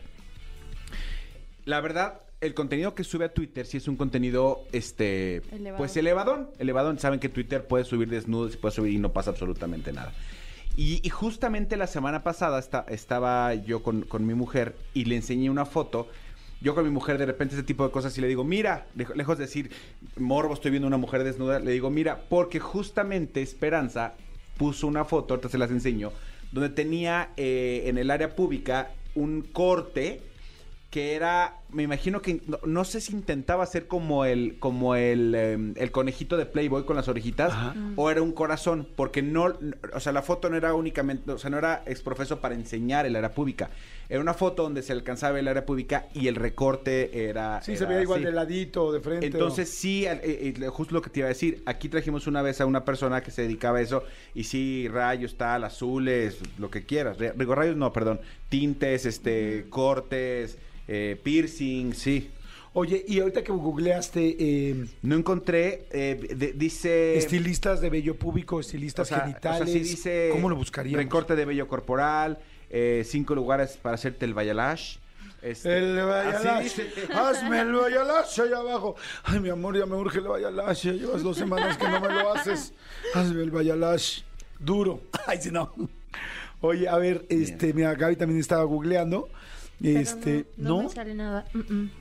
La 1.65 1.81
verdad, 1.81 2.21
el 2.41 2.53
contenido 2.53 2.95
que 2.95 3.03
sube 3.03 3.25
a 3.25 3.33
Twitter 3.33 3.65
sí 3.65 3.77
es 3.77 3.87
un 3.87 3.95
contenido, 3.97 4.63
este, 4.71 5.37
Elevado. 5.51 5.77
pues 5.77 5.97
elevadón. 5.97 6.49
Elevadón, 6.59 6.99
saben 6.99 7.19
que 7.19 7.29
Twitter 7.29 7.65
puede 7.65 7.83
subir 7.83 8.09
desnudos 8.09 8.53
y 8.53 8.57
puede 8.57 8.75
subir 8.75 8.93
y 8.93 8.97
no 8.97 9.11
pasa 9.11 9.31
absolutamente 9.31 9.91
nada. 9.91 10.13
Y, 10.75 10.99
y 11.05 11.09
justamente 11.09 11.75
la 11.75 11.87
semana 11.87 12.23
pasada 12.23 12.59
esta- 12.59 12.85
estaba 12.87 13.53
yo 13.55 13.81
con, 13.81 14.01
con 14.03 14.25
mi 14.27 14.33
mujer 14.35 14.75
y 14.93 15.05
le 15.05 15.15
enseñé 15.15 15.49
una 15.49 15.65
foto. 15.65 16.07
Yo 16.61 16.73
con 16.75 16.83
mi 16.85 16.89
mujer 16.91 17.17
de 17.17 17.25
repente 17.25 17.55
ese 17.55 17.63
tipo 17.63 17.83
de 17.85 17.91
cosas 17.91 18.17
y 18.17 18.21
le 18.21 18.27
digo, 18.27 18.43
mira, 18.43 18.87
lejo- 18.95 19.13
lejos 19.15 19.37
de 19.37 19.45
decir, 19.45 19.71
morbo, 20.17 20.53
estoy 20.53 20.71
viendo 20.71 20.87
una 20.87 20.97
mujer 20.97 21.23
desnuda, 21.23 21.59
le 21.59 21.71
digo, 21.71 21.89
mira, 21.89 22.21
porque 22.29 22.59
justamente 22.59 23.41
Esperanza 23.41 24.13
puso 24.57 24.87
una 24.87 25.03
foto, 25.05 25.33
ahorita 25.33 25.49
se 25.49 25.57
las 25.59 25.69
enseño, 25.71 26.11
donde 26.51 26.69
tenía 26.69 27.29
eh, 27.37 27.83
en 27.85 27.97
el 27.97 28.11
área 28.11 28.35
pública 28.35 28.91
un 29.15 29.41
corte 29.41 30.21
que 30.89 31.15
era, 31.15 31.55
me 31.69 31.83
imagino 31.83 32.21
que, 32.21 32.41
no, 32.47 32.59
no 32.65 32.85
sé 32.85 33.01
si 33.01 33.13
intentaba 33.13 33.63
hacer 33.63 33.87
como 33.87 34.25
el, 34.25 34.57
como 34.59 34.95
el, 34.95 35.35
em, 35.35 35.73
el 35.75 35.91
conejito 35.91 36.37
de 36.37 36.45
Playboy 36.45 36.85
con 36.85 36.95
las 36.95 37.07
orejitas, 37.07 37.51
Ajá. 37.51 37.75
o 37.95 38.09
era 38.09 38.21
un 38.21 38.31
corazón, 38.31 38.87
porque 38.95 39.21
no, 39.21 39.53
o 39.93 39.99
sea, 39.99 40.13
la 40.13 40.21
foto 40.21 40.49
no 40.49 40.55
era 40.55 40.73
únicamente, 40.73 41.31
o 41.31 41.37
sea, 41.37 41.49
no 41.49 41.57
era 41.57 41.83
exprofeso 41.85 42.39
para 42.39 42.55
enseñar 42.55 43.05
el 43.05 43.15
área 43.15 43.31
pública, 43.31 43.69
era 44.09 44.21
una 44.21 44.33
foto 44.33 44.63
donde 44.63 44.81
se 44.81 44.93
alcanzaba 44.93 45.39
el 45.39 45.47
área 45.47 45.65
pública 45.65 46.07
y 46.13 46.27
el 46.27 46.35
recorte 46.35 47.27
era... 47.29 47.61
Sí, 47.61 47.75
se 47.75 47.85
veía 47.85 48.01
igual 48.01 48.19
así. 48.19 48.25
de 48.25 48.31
ladito, 48.31 48.93
de 48.93 49.01
frente. 49.01 49.25
Entonces 49.25 49.69
sí, 49.69 50.05
eh, 50.05 50.19
eh, 50.23 50.67
justo 50.69 50.93
lo 50.93 51.01
que 51.01 51.09
te 51.09 51.19
iba 51.19 51.25
a 51.25 51.29
decir, 51.29 51.61
aquí 51.65 51.89
trajimos 51.89 52.27
una 52.27 52.41
vez 52.41 52.61
a 52.61 52.65
una 52.65 52.85
persona 52.85 53.21
que 53.21 53.31
se 53.31 53.41
dedicaba 53.41 53.79
a 53.79 53.81
eso 53.81 54.03
y 54.33 54.45
sí, 54.45 54.87
rayos, 54.87 55.35
tal, 55.35 55.65
azules, 55.65 56.39
lo 56.57 56.69
que 56.71 56.85
quieras. 56.85 57.17
Digo, 57.17 57.55
rayos 57.55 57.75
no, 57.75 57.91
perdón, 57.91 58.21
tintes, 58.47 59.05
este, 59.05 59.65
cortes, 59.69 60.57
eh, 60.89 61.19
piercing, 61.21 61.56
sí. 61.95 62.29
o- 62.33 62.37
Oye, 62.81 63.03
y 63.07 63.19
ahorita 63.19 63.43
que 63.43 63.51
googleaste 63.51 64.35
eh, 64.39 64.85
No 65.01 65.15
encontré, 65.15 65.87
eh, 65.91 66.35
de- 66.35 66.53
dice... 66.53 67.17
estilistas 67.17 67.81
de 67.81 67.89
vello 67.89 68.15
público, 68.15 68.57
o 68.57 68.59
estilistas 68.59 69.07
sea, 69.07 69.17
o 69.17 69.21
genitales, 69.21 69.69
sea, 69.69 69.73
sí 69.73 69.79
dice... 69.79 70.29
¿cómo 70.31 70.47
lo 70.49 70.55
buscaríamos? 70.55 71.03
Recorte 71.03 71.35
de 71.35 71.45
vello 71.45 71.67
corporal, 71.67 72.37
eh, 72.69 73.03
cinco 73.05 73.33
lugares 73.33 73.77
para 73.81 73.95
hacerte 73.95 74.25
el 74.25 74.35
bayalash. 74.35 74.97
este, 75.41 75.75
El 75.77 75.99
así 75.99 76.45
Bayalash. 76.47 76.63
dice. 76.63 76.87
Hazme 77.13 77.61
el 77.61 77.71
Bayalash 77.73 78.41
allá 78.41 78.57
abajo. 78.57 78.95
Ay, 79.23 79.39
mi 79.39 79.49
amor, 79.49 79.75
ya 79.77 79.85
me 79.87 79.95
urge 79.95 80.19
el 80.19 80.27
Bayalash. 80.27 80.83
Ya 80.83 80.91
llevas 80.93 81.23
dos 81.23 81.37
semanas 81.37 81.77
que 81.77 81.87
no 81.87 81.99
me 81.99 82.09
lo 82.09 82.33
haces. 82.33 82.73
Hazme 83.15 83.41
el 83.41 83.49
Bayalash. 83.51 84.21
Duro. 84.59 85.01
Ay, 85.25 85.39
si 85.41 85.49
no. 85.49 85.73
Oye, 86.61 86.87
a 86.89 86.97
ver, 86.97 87.25
este, 87.29 87.73
mira, 87.73 87.93
Gaby 87.95 88.15
también 88.17 88.39
estaba 88.39 88.63
googleando. 88.65 89.29
Este, 89.81 90.45
no, 90.57 90.69
no, 90.69 90.77
no 90.77 90.83
me 90.83 90.95
sale 90.95 91.13
nada. 91.13 91.45
Mm, 91.53 91.73
mm. 91.73 91.91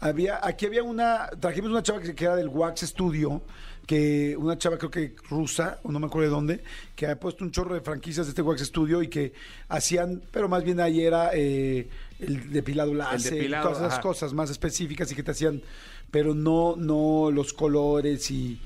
había, 0.00 0.46
aquí 0.46 0.66
había 0.66 0.82
una, 0.82 1.28
trajimos 1.40 1.70
una 1.70 1.82
chava 1.82 2.00
que, 2.00 2.24
era 2.24 2.36
del 2.36 2.48
Wax 2.48 2.80
Studio, 2.82 3.42
que 3.86 4.36
una 4.36 4.58
chava 4.58 4.76
creo 4.76 4.90
que 4.90 5.14
rusa, 5.30 5.78
o 5.82 5.90
no 5.90 5.98
me 5.98 6.06
acuerdo 6.06 6.28
de 6.28 6.34
dónde, 6.34 6.64
que 6.94 7.06
ha 7.06 7.18
puesto 7.18 7.44
un 7.44 7.50
chorro 7.50 7.74
de 7.74 7.80
franquicias 7.80 8.26
de 8.26 8.30
este 8.30 8.42
Wax 8.42 8.60
Studio 8.60 9.02
y 9.02 9.08
que 9.08 9.32
hacían, 9.68 10.22
pero 10.30 10.48
más 10.48 10.62
bien 10.62 10.80
ahí 10.80 11.00
era 11.00 11.30
eh, 11.32 11.88
el 12.20 12.52
depilado 12.52 12.92
láser, 12.92 13.34
depilado, 13.34 13.68
todas 13.68 13.78
esas 13.78 13.92
ajá. 13.94 14.02
cosas 14.02 14.34
más 14.34 14.50
específicas 14.50 15.10
y 15.10 15.14
que 15.14 15.22
te 15.22 15.30
hacían, 15.30 15.62
pero 16.10 16.34
no, 16.34 16.76
no 16.76 17.30
los 17.30 17.54
colores 17.54 18.30
y, 18.30 18.60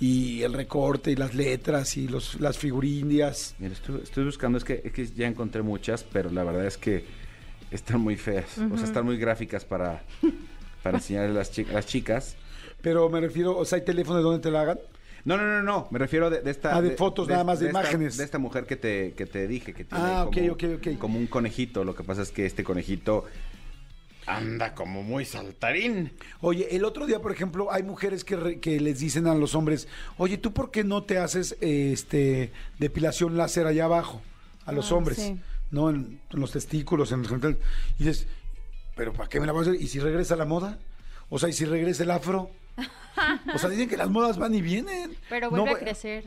y 0.00 0.42
el 0.42 0.52
recorte 0.52 1.10
y 1.10 1.16
las 1.16 1.34
letras 1.34 1.96
y 1.96 2.08
los, 2.08 2.38
las 2.38 2.58
figurindias. 2.58 3.54
Mira, 3.58 3.72
estoy, 3.72 4.02
estoy 4.02 4.24
buscando, 4.24 4.58
es 4.58 4.64
que, 4.64 4.82
es 4.84 4.92
que 4.92 5.06
ya 5.06 5.26
encontré 5.26 5.62
muchas, 5.62 6.04
pero 6.04 6.30
la 6.30 6.44
verdad 6.44 6.66
es 6.66 6.76
que 6.76 7.25
están 7.70 8.00
muy 8.00 8.16
feas. 8.16 8.58
O 8.72 8.76
sea, 8.76 8.86
están 8.86 9.04
muy 9.04 9.16
gráficas 9.18 9.64
para, 9.64 10.02
para 10.82 10.98
enseñarle 10.98 11.30
a 11.30 11.34
las, 11.34 11.50
chi- 11.52 11.64
las 11.64 11.86
chicas. 11.86 12.36
Pero 12.82 13.08
me 13.08 13.20
refiero, 13.20 13.56
o 13.56 13.64
sea, 13.64 13.78
hay 13.78 13.84
teléfono 13.84 14.18
de 14.18 14.22
donde 14.24 14.40
te 14.40 14.50
la 14.50 14.60
hagan. 14.62 14.78
No, 15.24 15.36
no, 15.36 15.42
no, 15.44 15.62
no. 15.62 15.88
Me 15.90 15.98
refiero 15.98 16.30
de, 16.30 16.40
de 16.40 16.50
esta. 16.52 16.76
Ah, 16.76 16.80
de 16.80 16.92
fotos 16.92 17.26
nada 17.26 17.42
más, 17.42 17.58
de 17.58 17.66
esta- 17.66 17.80
imágenes. 17.80 18.16
de 18.16 18.24
esta 18.24 18.38
mujer 18.38 18.64
que 18.64 18.76
te, 18.76 19.12
que 19.14 19.26
te 19.26 19.48
dije 19.48 19.72
que 19.74 19.84
tiene 19.84 20.04
Ah, 20.04 20.24
ok, 20.26 20.34
como, 20.34 20.52
ok, 20.52 20.64
ok. 20.76 20.98
como 20.98 21.18
un 21.18 21.26
conejito. 21.26 21.82
Lo 21.84 21.96
que 21.96 22.04
pasa 22.04 22.22
es 22.22 22.30
que 22.30 22.46
este 22.46 22.62
conejito 22.62 23.24
anda 24.26 24.74
como 24.74 25.02
muy 25.02 25.24
saltarín. 25.24 26.12
Oye, 26.40 26.74
el 26.76 26.84
otro 26.84 27.06
día, 27.06 27.20
por 27.20 27.32
ejemplo, 27.32 27.72
hay 27.72 27.82
mujeres 27.84 28.24
que, 28.24 28.36
re- 28.36 28.58
que 28.60 28.80
les 28.80 28.98
dicen 29.00 29.26
a 29.28 29.34
los 29.34 29.54
hombres, 29.54 29.86
oye, 30.18 30.36
¿tú 30.36 30.52
por 30.52 30.70
qué 30.72 30.82
no 30.84 31.04
te 31.04 31.18
haces 31.18 31.56
este 31.60 32.50
depilación 32.78 33.36
láser 33.36 33.66
allá 33.66 33.84
abajo? 33.84 34.22
A 34.64 34.72
los 34.72 34.90
Ah, 34.90 34.96
hombres, 34.96 35.18
sí. 35.18 35.40
¿No? 35.70 35.90
En, 35.90 36.20
en 36.30 36.40
los 36.40 36.52
testículos, 36.52 37.12
en 37.12 37.20
los 37.20 37.28
genitales. 37.28 37.58
Y 37.98 38.04
dices, 38.04 38.26
¿pero 38.96 39.12
para 39.12 39.28
qué 39.28 39.40
me 39.40 39.46
la 39.46 39.52
voy 39.52 39.60
a 39.60 39.70
hacer? 39.70 39.80
¿Y 39.80 39.88
si 39.88 40.00
regresa 40.00 40.36
la 40.36 40.44
moda? 40.44 40.78
O 41.28 41.38
sea, 41.38 41.48
¿y 41.48 41.52
si 41.52 41.64
regresa 41.64 42.04
el 42.04 42.10
afro? 42.10 42.50
O 43.54 43.58
sea, 43.58 43.70
dicen 43.70 43.88
que 43.88 43.96
las 43.96 44.10
modas 44.10 44.38
van 44.38 44.54
y 44.54 44.60
vienen. 44.60 45.16
Pero 45.28 45.50
vuelve 45.50 45.70
a 45.70 45.78
crecer. 45.78 46.24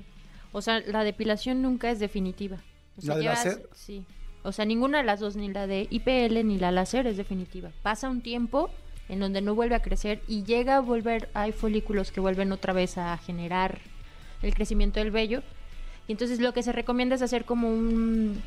O 0.52 0.62
sea, 0.62 0.80
la 0.80 1.04
depilación 1.04 1.62
nunca 1.62 1.92
es 1.92 2.00
definitiva. 2.00 2.58
O 2.98 3.02
sea, 3.02 3.14
¿La 3.14 3.20
de 3.20 3.26
láser? 3.26 3.70
Sí. 3.74 4.06
O 4.44 4.52
sea, 4.52 4.66
ninguna 4.66 5.00
de 5.00 5.04
las 5.04 5.20
dos, 5.20 5.36
ni 5.36 5.50
la 5.50 5.68
de 5.68 5.88
IPL 5.90 6.46
ni 6.48 6.58
la 6.58 6.72
láser 6.72 7.08
es 7.08 7.18
definitiva. 7.18 7.72
Pasa 7.84 8.10
un 8.10 8.22
tiempo 8.22 8.72
en 9.10 9.20
donde 9.20 9.42
no 9.42 9.56
vuelve 9.56 9.76
a 9.76 9.82
crecer 9.82 10.22
y 10.28 10.44
llega 10.44 10.78
a 10.78 10.80
volver, 10.80 11.30
hay 11.34 11.52
folículos 11.52 12.12
que 12.12 12.20
vuelven 12.20 12.52
otra 12.52 12.74
vez 12.74 12.98
a 12.98 13.18
generar 13.18 13.80
el 14.42 14.54
crecimiento 14.54 15.00
del 15.00 15.12
vello. 15.12 15.44
Y 16.08 16.14
entonces 16.14 16.40
lo 16.40 16.54
que 16.54 16.64
se 16.64 16.72
recomienda 16.72 17.16
es 17.16 17.22
hacer 17.22 17.46
como 17.46 17.70
un, 17.70 18.42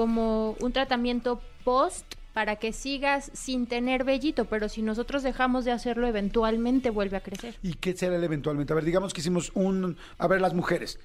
como 0.00 0.56
un 0.60 0.72
tratamiento 0.72 1.42
post 1.62 2.14
para 2.32 2.56
que 2.56 2.72
sigas 2.72 3.30
sin 3.34 3.66
tener 3.66 4.02
vellito, 4.02 4.46
pero 4.46 4.70
si 4.70 4.80
nosotros 4.80 5.22
dejamos 5.22 5.66
de 5.66 5.72
hacerlo, 5.72 6.06
eventualmente 6.06 6.88
vuelve 6.88 7.18
a 7.18 7.20
crecer. 7.20 7.56
¿Y 7.62 7.74
qué 7.74 7.94
será 7.94 8.16
el 8.16 8.24
eventualmente? 8.24 8.72
A 8.72 8.76
ver, 8.76 8.86
digamos 8.86 9.12
que 9.12 9.20
hicimos 9.20 9.52
un... 9.52 9.98
A 10.16 10.26
ver, 10.26 10.40
las 10.40 10.54
mujeres. 10.54 10.98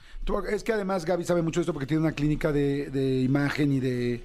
Es 0.49 0.63
que 0.63 0.71
además 0.71 1.03
Gaby 1.03 1.25
sabe 1.25 1.41
mucho 1.41 1.59
de 1.59 1.63
esto 1.63 1.73
porque 1.73 1.87
tiene 1.87 2.03
una 2.03 2.13
clínica 2.13 2.53
de 2.53 3.21
imagen 3.21 3.73
y 3.73 3.81
de... 3.81 4.23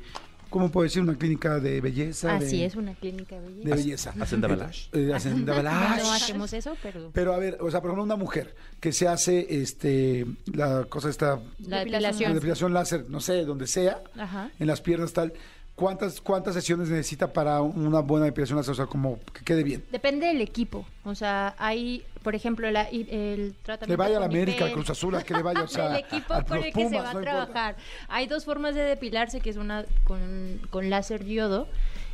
¿Cómo 0.51 0.71
puedo 0.71 0.83
decir? 0.85 1.01
Una 1.03 1.17
clínica 1.17 1.59
de 1.61 1.81
belleza. 1.81 2.35
Así 2.37 2.59
de- 2.59 2.67
es, 2.67 2.75
una 2.75 2.95
clínica 2.95 3.37
de 3.41 3.49
belleza. 3.49 3.69
de 3.69 3.75
belleza. 3.77 4.15
¿Hacen 4.21 4.41
Dabalash? 4.41 4.89
Eh, 4.93 5.13
hacen 5.15 5.47
Dabalash. 5.47 6.03
No 6.03 6.13
hacemos 6.13 6.53
eso, 6.53 6.77
pero 6.83 7.11
Pero 7.15 7.35
a 7.35 7.39
ver, 7.39 7.57
o 7.61 7.71
sea, 7.71 7.81
por 7.81 7.91
ejemplo, 7.91 8.03
una 8.05 8.17
mujer 8.17 8.55
que 8.81 8.93
se 8.93 9.07
hace 9.09 9.63
este 9.63 10.27
la 10.53 10.85
cosa 10.89 11.09
esta 11.09 11.37
la 11.61 11.69
la 11.69 11.79
depilación. 11.85 12.35
depilación 12.35 12.75
láser, 12.75 13.07
no 13.09 13.21
sé, 13.21 13.45
donde 13.45 13.67
sea, 13.67 14.03
Ajá. 14.19 14.51
en 14.59 14.67
las 14.67 14.81
piernas 14.81 15.13
tal, 15.13 15.33
¿cuántas 15.81 16.21
cuántas 16.21 16.53
sesiones 16.55 16.91
necesita 16.91 17.33
para 17.33 17.63
una 17.63 18.01
buena 18.01 18.27
depilación 18.27 18.59
láser? 18.59 18.73
O 18.73 18.75
sea, 18.75 18.87
como 18.87 19.19
que 19.33 19.43
quede 19.45 19.63
bien. 19.65 19.83
Depende 19.91 20.27
del 20.27 20.43
equipo. 20.43 20.85
O 21.05 21.15
sea, 21.15 21.55
hay, 21.59 22.05
por 22.23 22.35
ejemplo, 22.35 22.71
la- 22.71 22.83
el 22.91 23.55
tratamiento. 23.63 23.87
Le 23.89 23.97
vaya 23.97 24.19
a 24.19 24.21
la 24.21 24.27
América, 24.27 24.67
al. 24.67 24.73
Cruz 24.73 24.91
Azul, 24.91 25.15
a 25.15 25.23
que 25.23 25.33
le 25.35 25.43
vaya, 25.43 25.63
o 25.63 25.69
sea, 25.77 25.97
el 25.99 26.05
equipo 26.05 26.35
a 26.35 26.43
por 26.43 26.59
el 26.59 26.73
que 26.73 26.89
se 26.89 26.97
va 26.97 27.03
a 27.03 27.07
importa. 27.07 27.21
trabajar. 27.23 27.77
Hay 28.09 28.27
dos 28.27 28.45
formas 28.45 28.75
de 28.75 28.83
depilarse, 28.83 29.41
que 29.41 29.49
es 29.51 29.57
una 29.57 29.87
con, 30.05 30.61
con 30.71 30.91
láser 30.91 31.25
diodo. 31.25 31.67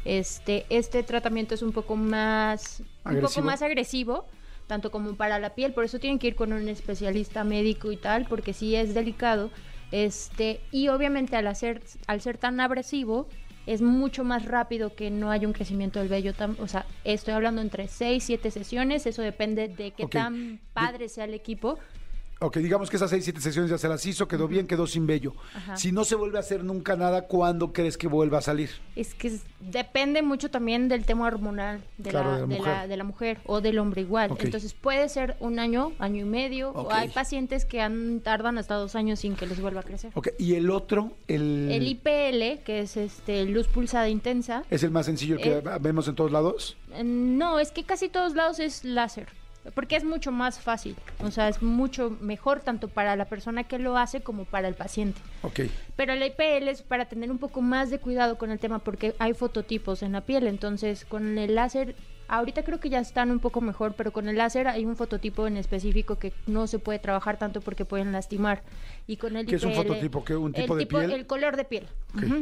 Este, 0.04 0.64
este 0.70 1.02
tratamiento 1.02 1.54
es 1.56 1.62
un 1.62 1.72
poco 1.72 1.96
más, 1.96 2.78
un 2.80 2.86
¿Agresivo? 3.10 3.28
poco 3.28 3.42
más 3.42 3.62
agresivo, 3.62 4.24
tanto 4.68 4.92
como 4.92 5.16
para 5.16 5.40
la 5.40 5.54
piel. 5.56 5.72
Por 5.74 5.84
eso 5.84 5.98
tienen 5.98 6.20
que 6.20 6.28
ir 6.28 6.36
con 6.36 6.52
un 6.52 6.68
especialista 6.68 7.42
médico 7.42 7.90
y 7.90 7.96
tal, 7.96 8.26
porque 8.28 8.52
sí 8.52 8.76
es 8.76 8.94
delicado. 8.94 9.50
Este, 9.92 10.60
y 10.72 10.88
obviamente 10.88 11.36
al 11.36 11.46
hacer, 11.46 11.82
al 12.06 12.20
ser 12.20 12.38
tan 12.38 12.60
agresivo, 12.60 13.28
es 13.66 13.82
mucho 13.82 14.24
más 14.24 14.44
rápido 14.44 14.94
que 14.94 15.10
no 15.10 15.30
haya 15.30 15.46
un 15.46 15.52
crecimiento 15.52 15.98
del 15.98 16.08
vello. 16.08 16.32
Tan, 16.32 16.56
o 16.60 16.68
sea, 16.68 16.86
estoy 17.04 17.34
hablando 17.34 17.60
entre 17.60 17.88
6, 17.88 18.22
7 18.22 18.50
sesiones. 18.50 19.06
Eso 19.06 19.22
depende 19.22 19.68
de 19.68 19.90
qué 19.90 20.06
tan 20.06 20.60
padre 20.72 21.08
sea 21.08 21.24
el 21.24 21.34
equipo. 21.34 21.78
Ok, 22.38 22.58
digamos 22.58 22.90
que 22.90 22.96
esas 22.96 23.08
seis, 23.08 23.24
siete 23.24 23.40
sesiones 23.40 23.70
ya 23.70 23.78
se 23.78 23.88
las 23.88 24.04
hizo, 24.04 24.28
quedó 24.28 24.46
bien, 24.46 24.66
quedó 24.66 24.86
sin 24.86 25.06
vello. 25.06 25.32
Ajá. 25.54 25.74
Si 25.78 25.90
no 25.90 26.04
se 26.04 26.16
vuelve 26.16 26.36
a 26.36 26.40
hacer 26.40 26.64
nunca 26.64 26.94
nada, 26.94 27.22
¿cuándo 27.22 27.72
crees 27.72 27.96
que 27.96 28.08
vuelva 28.08 28.38
a 28.38 28.42
salir? 28.42 28.68
Es 28.94 29.14
que 29.14 29.28
es- 29.28 29.42
depende 29.60 30.20
mucho 30.20 30.50
también 30.50 30.88
del 30.88 31.06
tema 31.06 31.26
hormonal 31.28 31.82
de, 31.96 32.10
Claro, 32.10 32.32
la, 32.32 32.34
de 32.36 32.40
la 32.42 32.46
de, 32.46 32.58
mujer. 32.58 32.74
la, 32.74 32.86
de 32.88 32.96
la 32.98 33.04
mujer 33.04 33.38
o 33.46 33.62
del 33.62 33.78
hombre 33.78 34.02
igual. 34.02 34.36
Entonces 34.38 34.74
puede 34.74 35.08
ser 35.08 35.36
un 35.40 35.58
año, 35.58 35.92
año 35.98 36.26
y 36.26 36.28
medio, 36.28 36.72
o 36.72 36.92
hay 36.92 37.08
pacientes 37.08 37.64
que 37.64 37.80
han, 37.80 38.20
tardan 38.20 38.58
hasta 38.58 38.74
dos 38.74 38.96
años 38.96 39.20
sin 39.20 39.34
que 39.34 39.46
les 39.46 39.58
vuelva 39.58 39.80
a 39.80 39.84
crecer. 39.84 40.10
Ok, 40.12 40.28
y 40.38 40.56
el 40.56 40.68
otro, 40.68 41.12
el, 41.28 41.70
El 41.72 41.86
IPL, 41.88 42.62
que 42.64 42.80
es 42.80 42.98
este 42.98 43.46
luz 43.46 43.66
pulsada 43.66 44.10
intensa, 44.10 44.62
es 44.70 44.82
el 44.82 44.90
más 44.90 45.06
sencillo 45.06 45.38
que 45.38 45.54
Eh, 45.56 45.62
vemos 45.80 46.06
en 46.06 46.14
todos 46.14 46.30
lados. 46.30 46.76
eh, 46.92 47.02
no, 47.02 47.58
es 47.60 47.70
que 47.72 47.84
casi 47.84 48.10
todos 48.10 48.34
lados 48.34 48.60
es 48.60 48.84
láser. 48.84 49.28
Porque 49.74 49.96
es 49.96 50.04
mucho 50.04 50.32
más 50.32 50.60
fácil, 50.60 50.96
o 51.20 51.30
sea, 51.30 51.48
es 51.48 51.62
mucho 51.62 52.16
mejor 52.20 52.60
tanto 52.60 52.88
para 52.88 53.16
la 53.16 53.24
persona 53.24 53.64
que 53.64 53.78
lo 53.78 53.96
hace 53.96 54.20
como 54.20 54.44
para 54.44 54.68
el 54.68 54.74
paciente. 54.74 55.20
Ok. 55.42 55.60
Pero 55.96 56.12
el 56.12 56.22
IPL 56.22 56.68
es 56.68 56.82
para 56.82 57.06
tener 57.06 57.30
un 57.30 57.38
poco 57.38 57.62
más 57.62 57.90
de 57.90 57.98
cuidado 57.98 58.38
con 58.38 58.50
el 58.50 58.58
tema 58.58 58.78
porque 58.78 59.14
hay 59.18 59.34
fototipos 59.34 60.02
en 60.02 60.12
la 60.12 60.20
piel, 60.20 60.46
entonces 60.46 61.04
con 61.04 61.38
el 61.38 61.54
láser 61.54 61.94
Ahorita 62.28 62.64
creo 62.64 62.80
que 62.80 62.88
ya 62.88 62.98
están 62.98 63.30
un 63.30 63.38
poco 63.38 63.60
mejor, 63.60 63.94
pero 63.94 64.12
con 64.12 64.28
el 64.28 64.36
láser 64.36 64.66
hay 64.66 64.84
un 64.84 64.96
fototipo 64.96 65.46
en 65.46 65.56
específico 65.56 66.18
que 66.18 66.32
no 66.46 66.66
se 66.66 66.80
puede 66.80 66.98
trabajar 66.98 67.38
tanto 67.38 67.60
porque 67.60 67.84
pueden 67.84 68.10
lastimar. 68.10 68.62
Y 69.06 69.16
con 69.16 69.36
el 69.36 69.46
¿Qué 69.46 69.56
es 69.56 69.62
un 69.62 69.74
fototipo? 69.74 70.24
¿Qué, 70.24 70.34
un 70.34 70.52
el 70.54 70.62
tipo 70.62 70.76
de 70.76 70.86
piel? 70.86 71.12
El 71.12 71.26
color 71.26 71.56
de 71.56 71.64
piel. 71.64 71.86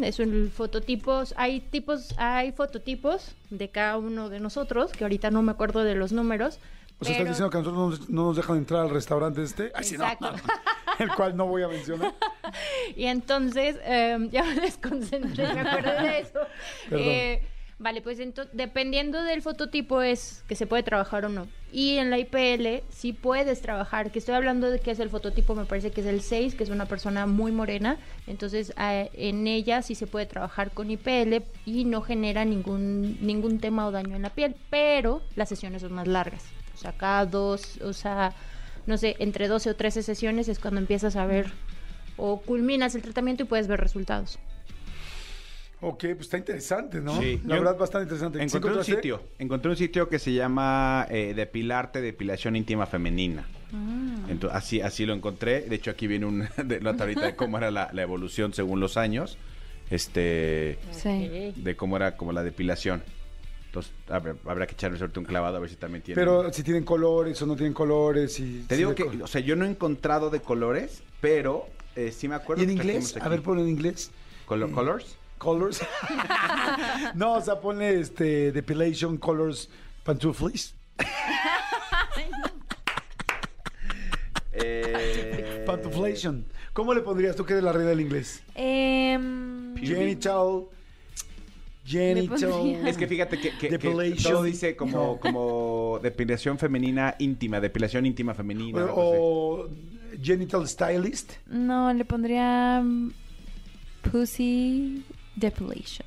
Es 0.03 0.21
un 0.21 0.51
fototipos. 0.51 1.35
Hay 1.37 1.61
tipos, 1.61 2.15
hay 2.17 2.53
fototipos 2.53 3.35
de 3.51 3.69
cada 3.69 3.99
uno 3.99 4.31
de 4.31 4.41
nosotros, 4.41 4.93
que 4.93 5.05
ahorita 5.05 5.31
no 5.31 5.43
me 5.43 5.53
acuerdo 5.53 5.85
de 5.85 5.95
los 5.95 6.13
números. 6.13 6.61
O 7.01 7.05
sea, 7.05 7.13
estás 7.13 7.17
pero- 7.25 7.29
diciendo 7.31 7.51
que 7.51 7.57
a 7.57 7.61
nosotros 7.61 7.77
no 7.79 7.91
nos, 7.91 8.11
no 8.11 8.23
nos 8.27 8.37
dejan 8.37 8.57
entrar 8.59 8.81
al 8.83 8.91
restaurante 8.91 9.43
este. 9.43 9.73
Ay, 9.75 9.85
sí, 9.85 9.97
no. 9.99 10.05
Exacto. 10.05 10.33
El 10.99 11.11
cual 11.15 11.37
no 11.37 11.47
voy 11.47 11.63
a 11.63 11.69
mencionar. 11.69 12.15
Y 12.97 13.07
entonces, 13.07 13.77
eh, 13.83 14.17
ya 14.31 14.45
me 14.45 14.55
desconcentré, 14.61 15.53
me 15.55 15.61
acuerdo 15.61 15.91
de 16.03 16.19
eso. 16.21 16.39
Eh, 16.93 17.43
vale, 17.81 18.01
pues 18.01 18.19
dependiendo 18.53 19.21
del 19.25 19.43
fototipo 19.43 20.03
es 20.03 20.45
que 20.47 20.55
se 20.55 20.67
puede 20.69 20.85
trabajar 20.85 21.25
o 21.25 21.29
no. 21.29 21.49
Y 21.73 21.97
en 21.97 22.11
la 22.11 22.19
IPL 22.19 22.85
sí 22.91 23.13
puedes 23.13 23.61
trabajar, 23.61 24.13
que 24.13 24.21
estoy 24.21 24.37
hablando 24.37 24.71
de 24.71 24.79
que 24.79 24.93
es 24.93 25.01
el 25.01 25.11
fototipo, 25.11 25.57
me 25.57 25.65
parece 25.65 25.91
que 25.91 26.03
es 26.03 26.07
el 26.07 26.21
6, 26.21 26.55
que 26.55 26.63
es 26.63 26.71
una 26.71 26.87
persona 26.87 27.27
muy 27.27 27.51
morena. 27.51 27.97
Entonces, 28.29 28.73
eh, 28.81 29.11
en 29.15 29.49
ella 29.49 29.83
sí 29.83 29.97
se 29.97 30.07
puede 30.07 30.27
trabajar 30.27 30.71
con 30.71 30.93
IPL 30.93 31.43
y 31.67 31.85
no 31.87 32.03
genera 32.03 32.45
ningún, 32.45 33.19
ningún 33.21 33.59
tema 33.59 33.87
o 33.89 33.91
daño 33.91 34.15
en 34.15 34.23
la 34.23 34.31
piel, 34.31 34.55
pero 34.71 35.23
las 35.35 35.49
sesiones 35.49 35.83
son 35.83 35.93
más 35.93 36.07
largas. 36.07 36.45
Cada 36.93 37.27
dos, 37.27 37.79
o 37.83 37.93
sea, 37.93 38.33
no 38.87 38.97
sé, 38.99 39.17
entre 39.19 39.49
12 39.49 39.71
o 39.71 39.77
13 39.77 40.03
sesiones 40.03 40.49
es 40.49 40.59
cuando 40.59 40.81
empiezas 40.81 41.17
a 41.17 41.27
ver 41.27 41.51
o 42.17 42.41
culminas 42.41 42.95
el 42.95 43.03
tratamiento 43.03 43.43
y 43.43 43.47
puedes 43.47 43.67
ver 43.67 43.81
resultados. 43.81 44.39
Ok, 45.81 46.01
pues 46.01 46.21
está 46.21 46.39
interesante, 46.39 47.01
¿no? 47.01 47.21
Sí. 47.21 47.41
La 47.45 47.57
Yo 47.57 47.63
verdad, 47.63 47.77
bastante 47.79 48.05
interesante. 48.05 48.39
¿Sí 48.39 48.45
Encontré 48.57 48.73
un 48.79 48.85
sitio, 48.85 49.23
encontré 49.39 49.71
un 49.71 49.77
sitio 49.77 50.09
que 50.09 50.19
se 50.19 50.33
llama 50.33 51.07
eh, 51.11 51.35
Depilarte, 51.37 52.01
Depilación 52.01 52.57
Íntima 52.57 52.87
Femenina. 52.87 53.47
Ento- 54.29 54.51
así, 54.53 54.81
así 54.81 55.05
lo 55.05 55.13
encontré. 55.15 55.63
De 55.63 55.75
hecho, 55.77 55.91
aquí 55.91 56.07
viene 56.07 56.25
un 56.27 56.49
de 56.65 56.81
nota 56.81 57.05
ahorita 57.05 57.27
de 57.27 57.37
cómo 57.37 57.59
era 57.59 57.71
la, 57.71 57.91
la 57.93 58.03
evolución 58.03 58.55
según 58.55 58.81
los 58.81 58.97
años. 58.97 59.37
Este 59.91 60.79
Sí. 60.93 61.53
de 61.57 61.77
cómo 61.77 61.97
era 61.97 62.17
como 62.17 62.33
la 62.33 62.43
depilación. 62.43 63.03
Entonces, 63.75 63.93
habrá, 64.09 64.37
habrá 64.47 64.67
que 64.69 64.75
echarle 64.75 64.97
suerte 64.99 65.19
un 65.19 65.25
clavado 65.25 65.57
a 65.57 65.61
ver 65.61 65.69
si 65.69 65.75
también 65.75 66.01
tiene. 66.01 66.15
Pero 66.15 66.53
si 66.53 66.63
tienen 66.63 66.85
colores 66.85 67.43
o 67.43 67.47
no 67.47 67.57
tienen 67.57 67.75
colores. 67.75 68.39
Y, 68.39 68.65
te 68.69 68.77
si 68.77 68.79
digo 68.83 68.95
que, 68.95 69.03
o 69.03 69.27
sea, 69.27 69.41
yo 69.41 69.57
no 69.57 69.65
he 69.65 69.69
encontrado 69.69 70.31
de 70.31 70.41
colores, 70.41 71.03
pero 71.21 71.67
eh, 71.97 72.13
sí 72.13 72.29
me 72.29 72.37
acuerdo 72.37 72.63
¿Y 72.63 72.67
en 72.67 72.77
que 72.79 72.85
inglés? 72.85 73.17
A 73.21 73.29
ver, 73.29 73.43
ponlo 73.43 73.63
en 73.63 73.69
inglés. 73.71 74.13
Colo- 74.47 74.71
colors. 74.71 75.17
Colors. 75.39 75.81
no, 77.17 77.33
o 77.35 77.41
sea, 77.41 77.61
ponle 77.61 77.99
este, 77.99 78.53
depilation, 78.53 79.19
colors, 79.19 79.69
pantuflis. 80.05 80.77
Eh, 84.53 85.65
Pantuflation. 85.67 86.45
¿Cómo 86.73 86.95
le 86.95 87.01
pondrías 87.01 87.35
tú 87.35 87.45
que 87.45 87.55
eres 87.55 87.65
la 87.65 87.73
reina 87.73 87.91
del 87.91 88.03
inglés? 88.03 88.41
Em, 88.55 89.75
Genital. 89.79 90.67
Genital. 91.85 92.39
pondría- 92.51 92.89
Es 92.89 92.97
que 92.97 93.07
fíjate 93.07 93.39
que, 93.39 93.51
que- 93.59 93.79
todo 94.23 94.43
dice 94.43 94.75
como, 94.75 95.19
como 95.21 96.01
depilación 96.03 96.59
femenina 96.59 97.15
íntima, 97.19 97.61
depilación 97.61 98.07
íntima 98.07 98.33
femenina. 98.35 98.87
O, 98.87 99.65
o 99.65 99.69
genital 100.23 100.67
stylist. 100.67 101.33
no, 101.47 101.93
le 101.93 102.05
pondría 102.05 102.81
mm, 102.83 103.13
pussy 104.11 105.05
depilation. 105.37 106.07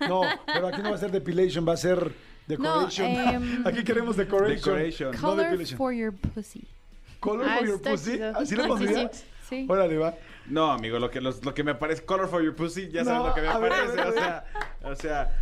No, 0.00 0.22
pero 0.46 0.68
aquí 0.68 0.82
no 0.82 0.90
va 0.90 0.96
a 0.96 0.98
ser 0.98 1.10
depilation, 1.10 1.66
va 1.68 1.74
a 1.74 1.76
ser 1.76 2.12
decoration. 2.46 3.06
em, 3.06 3.62
aquí 3.66 3.84
queremos 3.84 4.16
decoration. 4.16 4.56
Decoration. 4.56 5.12
No 5.12 5.20
Color 5.20 5.44
depilation. 5.44 5.76
for 5.78 5.92
your 5.92 6.12
pussy. 6.12 6.62
Color 7.20 7.46
Ah, 7.48 7.56
for 7.58 7.66
your 7.66 7.76
está 7.76 7.90
pussy. 7.90 8.12
chido. 8.12 8.32
¿Así 8.36 8.54
le 8.56 8.62
Sí, 8.62 8.62
sí, 8.62 8.68
pondrías? 8.68 9.24
Sí. 9.48 9.66
Órale, 9.68 9.96
va. 9.98 10.14
No, 10.48 10.70
amigo, 10.72 10.98
lo 10.98 11.10
que, 11.10 11.20
los- 11.20 11.44
lo 11.44 11.54
que 11.54 11.64
me 11.64 11.74
parece, 11.74 12.04
color 12.04 12.28
for 12.28 12.42
your 12.42 12.54
pussy, 12.54 12.88
ya 12.90 13.04
sabes 13.04 13.20
No, 13.20 13.26
lo 13.28 13.34
que 13.34 13.40
me 13.42 13.48
parece. 13.48 13.96
ver, 13.96 14.06
o 14.06 14.12
sea, 14.12 14.44
o 14.84 14.94
sea, 14.94 15.32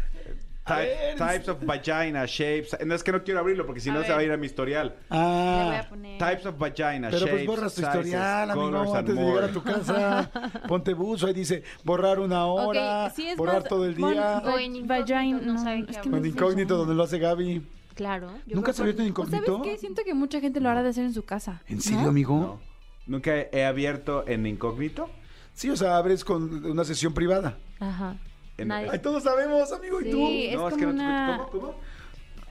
type- 0.66 1.14
types 1.18 1.48
of 1.48 1.64
vagina, 1.64 2.24
shapes. 2.26 2.76
No 2.86 2.94
es 2.94 3.04
que 3.04 3.12
no 3.12 3.22
quiero 3.22 3.40
abrirlo 3.40 3.66
porque 3.66 3.80
si 3.80 3.90
no 3.90 4.02
se 4.02 4.12
va 4.12 4.18
a 4.18 4.22
ir 4.22 4.32
a 4.32 4.36
mi 4.38 4.46
historial. 4.46 4.94
Le 5.10 5.16
voy 5.16 5.18
a 5.18 5.80
Ah. 5.80 5.86
poner. 5.88 6.18
Types 6.18 6.46
of 6.46 6.58
vagina, 6.58 7.08
Pero 7.10 7.18
shapes, 7.26 7.34
pues 7.34 7.46
borras 7.46 7.74
tu 7.74 7.80
sizes, 7.82 7.96
historial, 7.96 8.50
amigo, 8.50 8.94
antes 8.96 9.14
de 9.14 9.20
more. 9.20 9.34
llegar 9.34 9.50
a 9.50 9.52
tu 9.52 9.62
casa. 9.62 10.30
Ponte 10.68 10.94
buzo, 10.94 11.26
ahí 11.26 11.34
dice 11.34 11.62
borrar 11.84 12.18
una 12.18 12.46
hora, 12.46 13.06
Ok, 13.08 13.12
sí 13.14 13.28
es 13.28 13.36
borrar 13.36 13.56
más- 13.60 13.68
todo 13.68 13.84
el 13.84 13.94
día. 13.94 14.42
O 14.44 14.58
en 14.58 14.76
incógnito, 14.76 14.86
Vagina, 14.86 15.40
no 15.42 15.52
no, 15.52 15.62
saben 15.62 15.80
es 15.88 15.96
qué 15.98 16.02
que 16.02 16.10
Con 16.10 16.24
incógnito, 16.24 16.76
donde 16.78 16.94
lo 16.94 17.02
hace 17.02 17.18
Gaby. 17.18 17.66
Claro. 17.94 18.28
yo 18.46 18.56
¿Nunca 18.56 18.72
se 18.72 18.82
abierto 18.82 19.02
en 19.02 19.06
¿O 19.06 19.10
incógnito? 19.10 19.56
¿Sabes 19.58 19.70
qué? 19.74 19.78
Siento 19.78 20.02
que 20.02 20.14
mucha 20.14 20.40
gente 20.40 20.58
lo 20.60 20.68
hará 20.68 20.82
de 20.82 20.88
hacer 20.88 21.04
en 21.04 21.12
su 21.14 21.24
casa. 21.24 21.60
¿En 21.68 21.80
serio, 21.80 22.00
¿no? 22.02 22.08
amigo? 22.08 22.36
No. 22.38 22.73
Nunca 23.06 23.32
he 23.52 23.64
abierto 23.64 24.24
en 24.26 24.46
incógnito. 24.46 25.10
Sí, 25.52 25.70
o 25.70 25.76
sea, 25.76 25.96
abres 25.96 26.24
con 26.24 26.64
una 26.64 26.84
sesión 26.84 27.12
privada. 27.14 27.56
Ajá. 27.80 28.16
En- 28.56 28.68
Nadie- 28.68 28.88
Ay, 28.90 28.98
todos 29.00 29.22
sabemos, 29.24 29.72
amigo, 29.72 30.00
¿y 30.00 30.04
Sí, 30.04 30.10
tú? 30.10 30.28
es 30.28 30.56
no, 30.56 30.68
es 30.68 30.74
como 30.74 30.76
que 30.76 30.86
no 30.86 30.90
te 30.92 30.94
una... 30.94 31.38
¿Cómo? 31.50 31.50
¿Cómo? 31.66 31.74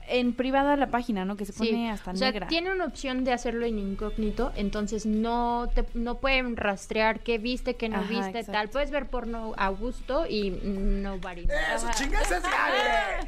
En 0.06 0.34
privada 0.34 0.76
la 0.76 0.88
página, 0.90 1.24
¿no? 1.24 1.34
Que 1.34 1.46
se 1.46 1.52
Sí, 1.52 1.60
pone 1.70 1.90
hasta 1.90 2.10
o 2.10 2.16
sea, 2.16 2.30
negra. 2.30 2.46
tiene 2.48 2.70
una 2.70 2.84
opción 2.84 3.24
de 3.24 3.32
hacerlo 3.32 3.64
en 3.64 3.78
incógnito, 3.78 4.52
entonces 4.54 5.06
no 5.06 5.70
te 5.74 5.86
no 5.94 6.18
pueden 6.18 6.56
rastrear 6.58 7.20
qué 7.20 7.38
viste, 7.38 7.76
qué 7.76 7.88
no 7.88 7.96
Ajá, 8.00 8.08
viste, 8.10 8.28
exacto. 8.40 8.52
tal. 8.52 8.68
Puedes 8.68 8.90
ver 8.90 9.06
porno 9.08 9.54
a 9.56 9.70
gusto 9.70 10.26
y 10.28 10.50
no 10.50 11.18
varía. 11.20 11.44
¡Eso, 11.74 11.86
Ajá. 11.86 11.94
chinga! 11.94 12.20
¡Esa 12.20 12.36
es 12.36 12.42
Gaby! 12.42 13.26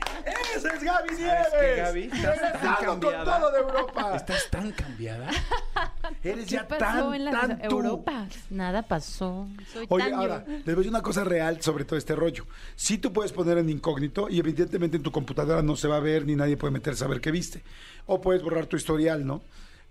¡Esa 0.54 0.74
es 0.74 0.82
Gaby 0.84 1.14
Nieves! 1.16 1.46
qué, 1.58 1.76
Gaby? 1.76 2.02
Estás 2.12 2.20
tan 2.20 2.52
Regresando 2.52 2.76
con 2.76 3.00
cambiada. 3.00 3.38
todo 3.40 3.52
de 3.52 3.58
Europa. 3.58 4.16
¿Estás 4.16 4.50
tan 4.50 4.72
cambiada? 4.72 5.30
Eres 6.24 6.46
¿Qué 6.46 6.54
ya 6.56 6.68
pasó 6.68 7.10
tan, 7.10 7.14
en 7.14 7.30
tan 7.30 7.48
las 7.48 7.68
tú. 7.68 7.76
Europas? 7.76 8.34
Nada 8.50 8.82
pasó. 8.82 9.48
Soy 9.72 9.86
Oye, 9.88 10.04
tan 10.04 10.12
yo. 10.12 10.18
ahora, 10.18 10.44
les 10.46 10.64
voy 10.64 10.72
a 10.74 10.76
decir 10.76 10.90
una 10.90 11.02
cosa 11.02 11.24
real 11.24 11.60
sobre 11.62 11.84
todo 11.84 11.98
este 11.98 12.14
rollo. 12.14 12.46
Sí 12.74 12.98
tú 12.98 13.12
puedes 13.12 13.32
poner 13.32 13.58
en 13.58 13.68
incógnito 13.70 14.28
y 14.28 14.38
evidentemente 14.38 14.96
en 14.96 15.02
tu 15.02 15.12
computadora 15.12 15.62
no 15.62 15.76
se 15.76 15.88
va 15.88 15.96
a 15.96 16.00
ver 16.00 16.26
ni 16.26 16.36
nadie 16.36 16.56
puede 16.56 16.72
meterse 16.72 17.04
a 17.04 17.08
ver 17.08 17.20
qué 17.20 17.30
viste. 17.30 17.62
O 18.06 18.20
puedes 18.20 18.42
borrar 18.42 18.66
tu 18.66 18.76
historial, 18.76 19.26
¿no? 19.26 19.42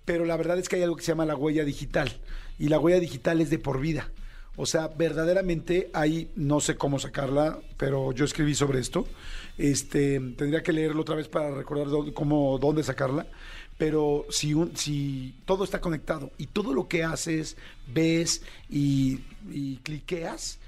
Pero 0.06 0.26
la 0.26 0.38
verdad 0.38 0.60
es 0.60 0.70
que 0.70 0.76
hay 0.78 0.84
algo 0.84 0.96
que 0.96 1.04
se 1.04 1.12
llama 1.12 1.26
la 1.26 1.36
huella 1.36 1.64
digital. 1.66 2.12
Y 2.60 2.70
la 2.70 2.80
huella 2.80 3.00
digital 3.00 3.42
es 3.42 3.50
de 3.50 3.60
por 3.60 3.80
vida. 3.80 4.10
O 4.58 4.66
sea, 4.66 4.88
verdaderamente 4.88 5.90
hay, 5.94 6.32
no 6.36 6.62
sé 6.62 6.78
cómo 6.78 6.98
sacarla, 7.00 7.60
pero 7.76 8.14
yo 8.14 8.24
escribí 8.24 8.56
sobre 8.56 8.80
esto. 8.80 9.06
Este, 9.58 10.20
tendría 10.38 10.64
que 10.64 10.72
leerlo 10.72 11.02
otra 11.02 11.16
vez 11.16 11.28
para 11.28 11.52
recordar 11.52 11.88
dónde, 11.88 12.14
cómo, 12.14 12.58
dónde 12.58 12.84
sacarla. 12.84 13.28
Pero 13.78 14.26
si, 14.30 14.54
un, 14.54 14.76
si 14.78 15.36
todo 15.46 15.64
está 15.66 15.82
conectado 15.82 16.32
y 16.38 16.48
todo 16.48 16.74
lo 16.74 16.88
que 16.88 17.04
haces, 17.04 17.58
ves 17.94 18.42
y, 18.70 19.20
y 19.52 19.78
cliqueas, 19.84 20.60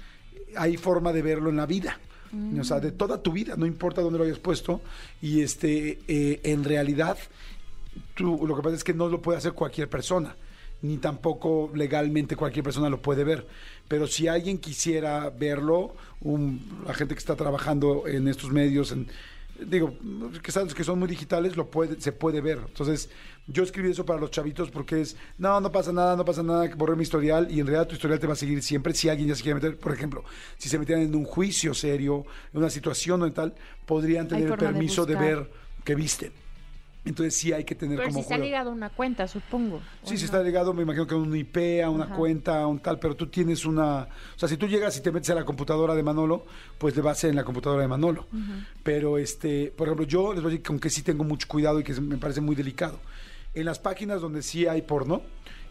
hay 0.56 0.76
forma 0.76 1.12
de 1.12 1.22
verlo 1.22 1.48
en 1.50 1.56
la 1.56 1.66
vida. 1.66 1.98
O 2.60 2.64
sea, 2.64 2.78
de 2.78 2.92
toda 2.92 3.22
tu 3.22 3.32
vida, 3.32 3.54
no 3.56 3.64
importa 3.64 4.02
dónde 4.02 4.18
lo 4.18 4.24
hayas 4.24 4.38
puesto. 4.38 4.82
Y 5.22 5.40
este, 5.40 5.98
eh, 6.08 6.40
en 6.42 6.62
realidad, 6.62 7.16
tú, 8.14 8.46
lo 8.46 8.54
que 8.54 8.62
pasa 8.62 8.76
es 8.76 8.84
que 8.84 8.92
no 8.92 9.08
lo 9.08 9.22
puede 9.22 9.38
hacer 9.38 9.52
cualquier 9.54 9.88
persona, 9.88 10.36
ni 10.82 10.98
tampoco 10.98 11.70
legalmente 11.74 12.36
cualquier 12.36 12.64
persona 12.64 12.90
lo 12.90 13.00
puede 13.00 13.24
ver. 13.24 13.46
Pero 13.88 14.06
si 14.06 14.28
alguien 14.28 14.58
quisiera 14.58 15.30
verlo, 15.30 15.94
un- 16.20 16.82
la 16.86 16.92
gente 16.92 17.14
que 17.14 17.18
está 17.18 17.34
trabajando 17.36 18.06
en 18.06 18.28
estos 18.28 18.50
medios, 18.50 18.92
en, 18.92 19.08
digo, 19.66 19.94
que 20.42 20.52
sabes 20.52 20.74
que 20.74 20.84
son 20.84 20.98
muy 20.98 21.08
digitales, 21.08 21.56
lo 21.56 21.70
puede, 21.70 22.00
se 22.00 22.12
puede 22.12 22.40
ver. 22.40 22.58
Entonces, 22.66 23.10
yo 23.46 23.62
escribí 23.62 23.90
eso 23.90 24.04
para 24.04 24.20
los 24.20 24.30
chavitos 24.30 24.70
porque 24.70 25.00
es, 25.00 25.16
no, 25.38 25.60
no 25.60 25.72
pasa 25.72 25.92
nada, 25.92 26.16
no 26.16 26.24
pasa 26.24 26.42
nada, 26.42 26.68
borré 26.76 26.96
mi 26.96 27.02
historial 27.02 27.48
y 27.50 27.60
en 27.60 27.66
realidad 27.66 27.88
tu 27.88 27.94
historial 27.94 28.20
te 28.20 28.26
va 28.26 28.34
a 28.34 28.36
seguir 28.36 28.62
siempre 28.62 28.94
si 28.94 29.08
alguien 29.08 29.28
ya 29.28 29.34
se 29.34 29.42
quiere 29.42 29.56
meter, 29.56 29.78
por 29.78 29.92
ejemplo, 29.92 30.24
si 30.56 30.68
se 30.68 30.78
metieran 30.78 31.04
en 31.04 31.14
un 31.14 31.24
juicio 31.24 31.74
serio, 31.74 32.24
en 32.52 32.60
una 32.60 32.70
situación 32.70 33.22
o 33.22 33.26
en 33.26 33.32
tal, 33.32 33.54
podrían 33.86 34.28
tener 34.28 34.44
el 34.44 34.50
de 34.50 34.56
permiso 34.56 35.06
de, 35.06 35.14
buscar. 35.14 35.36
ver 35.36 35.50
que 35.84 35.94
visten. 35.94 36.32
Entonces 37.08 37.36
sí 37.36 37.52
hay 37.52 37.64
que 37.64 37.74
tener 37.74 37.96
Pero 37.96 38.08
como 38.08 38.18
si 38.18 38.22
está 38.22 38.36
ligado 38.36 38.70
a 38.70 38.72
una 38.72 38.90
cuenta, 38.90 39.26
supongo. 39.26 39.76
¿o 39.76 40.06
Sí, 40.06 40.14
no? 40.14 40.20
está 40.20 40.42
ligado, 40.42 40.74
me 40.74 40.82
imagino 40.82 41.06
que 41.06 41.14
a 41.14 41.16
un 41.16 41.34
IP, 41.34 41.82
a 41.82 41.88
una 41.88 42.04
Ajá. 42.04 42.14
cuenta, 42.14 42.60
a 42.60 42.66
un 42.66 42.80
tal, 42.80 42.98
pero 42.98 43.16
tú 43.16 43.28
tienes 43.28 43.64
una... 43.64 44.02
O 44.02 44.38
sea, 44.38 44.48
si 44.48 44.56
tú 44.56 44.66
llegas 44.66 44.96
y 44.98 45.00
te 45.00 45.10
metes 45.10 45.30
a 45.30 45.34
la 45.34 45.44
computadora 45.44 45.94
de 45.94 46.02
Manolo, 46.02 46.44
pues 46.76 46.94
le 46.94 47.02
va 47.02 47.12
a 47.12 47.14
ser 47.14 47.30
en 47.30 47.36
la 47.36 47.44
computadora 47.44 47.80
de 47.82 47.88
Manolo. 47.88 48.26
Pero, 48.82 49.16
este, 49.16 49.72
por 49.74 49.88
ejemplo, 49.88 50.06
yo 50.06 50.34
les 50.34 50.42
voy 50.42 50.50
a 50.50 50.52
decir 50.52 50.62
que 50.62 50.72
aunque 50.72 50.90
sí 50.90 51.02
tengo 51.02 51.24
mucho 51.24 51.48
cuidado 51.48 51.80
y 51.80 51.82
que 51.84 51.98
me 52.00 52.18
parece 52.18 52.40
muy 52.42 52.54
delicado. 52.54 53.00
En 53.54 53.64
las 53.64 53.78
páginas 53.78 54.20
donde 54.20 54.42
sí 54.42 54.66
hay 54.66 54.82
porno, 54.82 55.22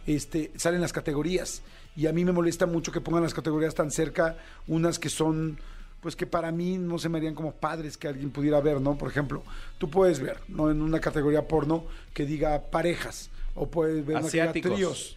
este, 0.06 0.50
salen 0.56 0.80
las 0.80 0.92
categorías. 0.92 1.62
Y 1.96 2.06
a 2.06 2.12
mí 2.12 2.24
me 2.24 2.32
molesta 2.32 2.66
mucho 2.66 2.92
que 2.92 3.00
pongan 3.00 3.22
las 3.22 3.34
categorías 3.34 3.74
tan 3.74 3.90
cerca, 3.90 4.36
unas 4.66 4.98
que 4.98 5.08
son 5.08 5.58
pues 6.00 6.14
que 6.14 6.26
para 6.26 6.52
mí 6.52 6.78
no 6.78 6.98
se 6.98 7.08
me 7.08 7.18
harían 7.18 7.34
como 7.34 7.52
padres 7.52 7.96
que 7.96 8.08
alguien 8.08 8.30
pudiera 8.30 8.60
ver, 8.60 8.80
¿no? 8.80 8.96
Por 8.96 9.10
ejemplo, 9.10 9.42
tú 9.78 9.90
puedes 9.90 10.20
ver, 10.20 10.38
¿no? 10.48 10.70
En 10.70 10.80
una 10.80 11.00
categoría 11.00 11.46
porno 11.48 11.84
que 12.14 12.24
diga 12.24 12.60
parejas, 12.70 13.30
o 13.54 13.66
puedes 13.68 14.06
ver 14.06 14.18
una 14.18 14.26
que 14.26 14.32
diga 14.32 14.44
Asiáticos. 14.44 14.72
tríos, 14.72 15.16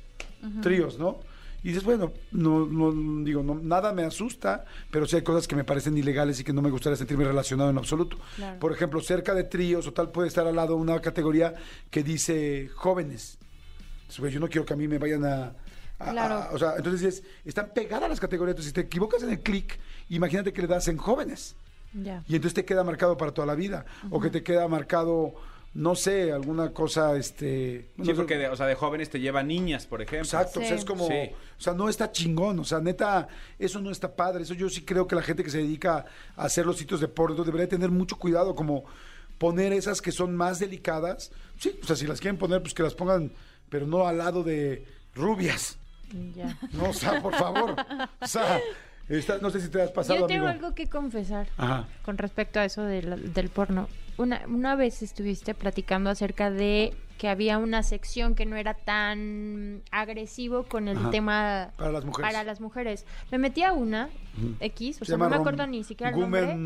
tríos, 0.61 0.99
¿no? 0.99 1.19
Y 1.63 1.69
dices, 1.69 1.83
bueno, 1.83 2.11
no, 2.31 2.65
no 2.65 3.23
digo, 3.23 3.43
no, 3.43 3.59
nada 3.61 3.93
me 3.93 4.03
asusta, 4.03 4.65
pero 4.89 5.05
sí 5.05 5.17
hay 5.17 5.21
cosas 5.21 5.47
que 5.47 5.55
me 5.55 5.63
parecen 5.63 5.95
ilegales 5.95 6.39
y 6.39 6.43
que 6.43 6.53
no 6.53 6.61
me 6.63 6.71
gustaría 6.71 6.97
sentirme 6.97 7.23
relacionado 7.23 7.69
en 7.69 7.77
absoluto. 7.77 8.17
Claro. 8.35 8.59
Por 8.59 8.71
ejemplo, 8.71 8.99
cerca 8.99 9.35
de 9.35 9.43
tríos 9.43 9.85
o 9.85 9.93
tal 9.93 10.09
puede 10.09 10.27
estar 10.27 10.47
al 10.47 10.55
lado 10.55 10.75
una 10.75 10.99
categoría 10.99 11.53
que 11.91 12.01
dice 12.01 12.69
jóvenes. 12.73 13.37
Entonces, 14.01 14.19
güey, 14.19 14.31
yo 14.33 14.39
no 14.39 14.47
quiero 14.47 14.65
que 14.65 14.73
a 14.73 14.75
mí 14.75 14.87
me 14.87 14.97
vayan 14.97 15.23
a... 15.23 15.53
a- 16.07 16.11
Claro. 16.11 16.35
a- 16.35 16.49
o 16.51 16.57
sea, 16.59 16.73
entonces 16.77 17.01
es- 17.19 17.23
están 17.45 17.69
pegadas 17.73 18.09
las 18.09 18.19
categorías. 18.19 18.53
Entonces, 18.53 18.69
si 18.69 18.73
te 18.73 18.81
equivocas 18.81 19.23
en 19.23 19.29
el 19.31 19.39
clic, 19.41 19.79
imagínate 20.09 20.51
que 20.53 20.61
le 20.61 20.67
das 20.67 20.87
en 20.87 20.97
jóvenes. 20.97 21.55
Ya. 21.93 22.23
Y 22.27 22.35
entonces 22.35 22.53
te 22.53 22.65
queda 22.65 22.83
marcado 22.83 23.17
para 23.17 23.33
toda 23.33 23.45
la 23.47 23.55
vida. 23.55 23.85
O 24.09 24.19
que 24.21 24.29
te 24.29 24.43
queda 24.43 24.67
marcado, 24.67 25.33
no 25.73 25.95
sé, 25.95 26.31
alguna 26.31 26.71
cosa, 26.71 27.15
este... 27.17 27.89
Sí, 28.01 28.03
no 28.09 28.15
porque 28.15 28.37
de, 28.37 28.47
o 28.49 28.55
sea, 28.55 28.65
de 28.65 28.75
jóvenes 28.75 29.09
te 29.09 29.19
lleva 29.19 29.43
niñas, 29.43 29.85
por 29.87 30.01
ejemplo. 30.01 30.23
Exacto, 30.25 30.59
o 30.59 30.63
sea, 30.63 30.75
es 30.75 30.85
como, 30.85 31.07
Sí. 31.07 31.31
o 31.57 31.61
sea, 31.61 31.73
no 31.73 31.89
está 31.89 32.11
chingón, 32.11 32.59
o 32.59 32.63
sea, 32.65 32.79
neta, 32.79 33.27
eso 33.59 33.79
no 33.81 33.91
está 33.91 34.13
padre, 34.15 34.43
eso 34.43 34.53
yo 34.53 34.69
sí 34.69 34.83
creo 34.83 35.05
que 35.07 35.15
la 35.15 35.21
gente 35.21 35.43
que 35.43 35.49
se 35.49 35.57
dedica 35.59 36.05
a 36.35 36.43
hacer 36.45 36.65
los 36.65 36.77
sitios 36.77 36.99
de 37.01 37.07
porno 37.07 37.43
debería 37.43 37.67
tener 37.69 37.89
mucho 37.89 38.17
cuidado, 38.17 38.55
como 38.55 38.83
poner 39.37 39.73
esas 39.73 40.01
que 40.01 40.11
son 40.11 40.35
más 40.35 40.59
delicadas, 40.59 41.31
sí, 41.57 41.77
o 41.81 41.85
sea, 41.85 41.95
si 41.95 42.05
las 42.05 42.19
quieren 42.21 42.37
poner, 42.37 42.61
pues 42.61 42.73
que 42.73 42.83
las 42.83 42.93
pongan, 42.93 43.31
pero 43.69 43.87
no 43.87 44.07
al 44.07 44.17
lado 44.17 44.43
de 44.43 44.85
rubias, 45.15 45.77
Ya. 46.35 46.57
no, 46.73 46.89
o 46.89 46.93
sea, 46.93 47.21
por 47.21 47.33
favor, 47.35 47.75
esta- 49.09 49.37
no 49.39 49.49
sé 49.49 49.59
si 49.61 49.69
te 49.69 49.81
has 49.81 49.91
pasado, 49.91 50.19
Yo 50.19 50.27
tengo 50.27 50.47
amigo. 50.47 50.65
algo 50.65 50.75
que 50.75 50.87
confesar 50.87 51.47
Ajá. 51.57 51.87
con 52.03 52.17
respecto 52.17 52.59
a 52.59 52.65
eso 52.65 52.83
del, 52.83 53.33
del 53.33 53.49
porno. 53.49 53.87
Una, 54.17 54.41
una 54.47 54.75
vez 54.75 55.01
estuviste 55.01 55.53
platicando 55.53 56.09
acerca 56.09 56.49
de 56.51 56.93
que 57.21 57.29
había 57.29 57.59
una 57.59 57.83
sección 57.83 58.33
que 58.33 58.47
no 58.47 58.55
era 58.55 58.73
tan 58.73 59.83
agresivo 59.91 60.63
con 60.63 60.87
el 60.87 60.97
Ajá. 60.97 61.11
tema 61.11 61.69
Para 61.77 61.91
las 61.91 62.03
mujeres. 62.03 62.31
para 62.31 62.43
las 62.43 62.59
mujeres. 62.61 63.05
Me 63.29 63.37
metí 63.37 63.61
a 63.61 63.73
una 63.73 64.09
X, 64.59 64.95
o 64.95 65.05
Se 65.05 65.09
sea, 65.11 65.17
no 65.17 65.29
me 65.29 65.35
acuerdo 65.35 65.67
ni 65.67 65.83
siquiera 65.83 66.11
el 66.11 66.19
nombre. 66.19 66.57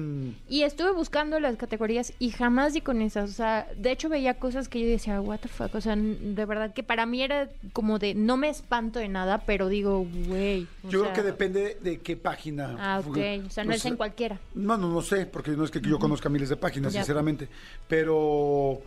Y 0.47 0.61
estuve 0.61 0.93
buscando 0.93 1.41
las 1.41 1.57
categorías 1.57 2.13
y 2.19 2.29
jamás 2.29 2.71
di 2.71 2.79
con 2.79 3.01
esas. 3.01 3.31
O 3.31 3.33
sea, 3.33 3.67
de 3.75 3.91
hecho 3.91 4.07
veía 4.07 4.35
cosas 4.35 4.69
que 4.69 4.79
yo 4.79 4.87
decía, 4.87 5.19
what 5.19 5.39
the 5.39 5.49
fuck. 5.49 5.75
O 5.75 5.81
sea, 5.81 5.97
de 5.97 6.45
verdad 6.45 6.73
que 6.73 6.83
para 6.83 7.05
mí 7.05 7.21
era 7.21 7.49
como 7.73 7.99
de, 7.99 8.15
no 8.15 8.37
me 8.37 8.47
espanto 8.47 8.99
de 8.99 9.09
nada, 9.09 9.39
pero 9.45 9.67
digo, 9.67 10.07
güey. 10.27 10.67
Yo 10.83 11.01
creo 11.01 11.11
que 11.11 11.23
depende 11.23 11.77
de 11.81 11.99
qué 11.99 12.15
página. 12.15 12.77
Ah, 12.79 13.01
ok. 13.05 13.17
O 13.45 13.49
sea, 13.49 13.65
no 13.65 13.73
es 13.73 13.83
en 13.85 13.97
cualquier 13.97 14.37
cualquiera. 14.37 14.39
No, 14.53 14.77
no, 14.77 14.87
no 14.87 15.01
sé, 15.01 15.25
porque 15.25 15.51
no 15.51 15.65
es 15.65 15.71
que 15.71 15.81
yo 15.81 15.99
conozca 15.99 16.29
miles 16.29 16.47
de 16.47 16.55
páginas, 16.55 16.93
Ya. 16.93 17.01
sinceramente. 17.01 17.49
Pero 17.89 18.79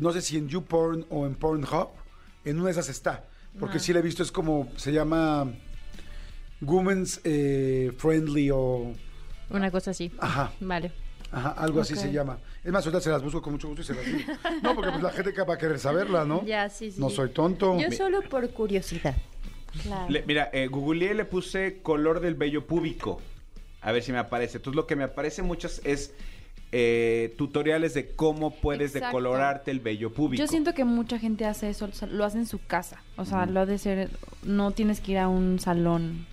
no 0.00 0.12
sé 0.12 0.20
si 0.22 0.36
en 0.36 0.48
YouPorn 0.48 1.06
o 1.10 1.26
en 1.26 1.34
Pornhub, 1.34 1.88
en 2.44 2.56
una 2.56 2.66
de 2.66 2.72
esas 2.72 2.88
está. 2.88 3.24
Porque 3.58 3.78
Ah. 3.78 3.80
sí 3.80 3.92
la 3.92 3.98
he 3.98 4.02
visto, 4.02 4.22
es 4.22 4.30
como, 4.32 4.70
se 4.76 4.92
llama 4.92 5.50
Women's 6.60 7.20
eh, 7.24 7.92
Friendly 7.96 8.50
o... 8.52 8.92
Una 9.50 9.70
cosa 9.70 9.90
así. 9.90 10.12
Ajá, 10.20 10.52
Vale. 10.60 10.92
ajá, 11.32 11.50
algo 11.50 11.80
así 11.80 11.96
se 11.96 12.12
llama. 12.12 12.38
Es 12.62 12.70
más, 12.70 12.84
ahorita 12.86 13.00
se 13.00 13.10
las 13.10 13.22
busco 13.22 13.40
con 13.42 13.54
mucho 13.54 13.66
gusto 13.68 13.82
y 13.82 13.84
se 13.84 13.94
las 13.94 14.04
digo. 14.06 14.18
No, 14.62 14.74
porque 14.74 14.90
pues 14.90 15.02
la 15.02 15.10
gente 15.10 15.32
va 15.42 15.54
a 15.54 15.58
querer 15.58 15.78
saberla, 15.78 16.24
¿no? 16.24 16.44
Ya, 16.46 16.68
sí, 16.68 16.92
sí. 16.92 17.00
No 17.00 17.10
soy 17.10 17.30
tonto. 17.30 17.78
Yo 17.78 17.90
solo 17.90 18.20
por 18.22 18.48
curiosidad. 18.50 19.16
Claro. 19.82 20.10
Le- 20.10 20.22
mira, 20.26 20.50
eh, 20.52 20.66
googleé 20.68 21.12
y 21.12 21.14
le 21.14 21.24
puse 21.24 21.80
color 21.82 22.20
del 22.20 22.34
vello 22.34 22.66
púbico. 22.66 23.20
A 23.80 23.90
ver 23.92 24.02
si 24.02 24.12
me 24.12 24.18
aparece. 24.18 24.58
Entonces 24.58 24.76
lo 24.76 24.86
que 24.86 24.94
me 24.94 25.04
aparece 25.04 25.42
muchas 25.42 25.80
es 25.84 26.12
eh, 26.72 27.34
tutoriales 27.36 27.94
de 27.94 28.10
cómo 28.14 28.52
puedes 28.54 28.94
Exacto. 28.94 29.06
decolorarte 29.08 29.70
el 29.70 29.80
vello 29.80 30.12
púbico. 30.12 30.38
Yo 30.40 30.46
siento 30.46 30.72
que 30.74 30.84
mucha 30.84 31.18
gente 31.18 31.44
hace 31.44 31.68
eso, 31.70 31.88
lo 32.10 32.24
hace 32.24 32.38
en 32.38 32.46
su 32.46 32.58
casa. 32.64 33.02
O 33.16 33.24
sea, 33.24 33.46
lo 33.46 33.60
ha 33.60 33.66
de 33.66 33.78
ser, 33.78 34.10
no 34.44 34.70
tienes 34.70 35.00
que 35.00 35.12
ir 35.12 35.18
a 35.18 35.28
un 35.28 35.58
salón. 35.58 36.26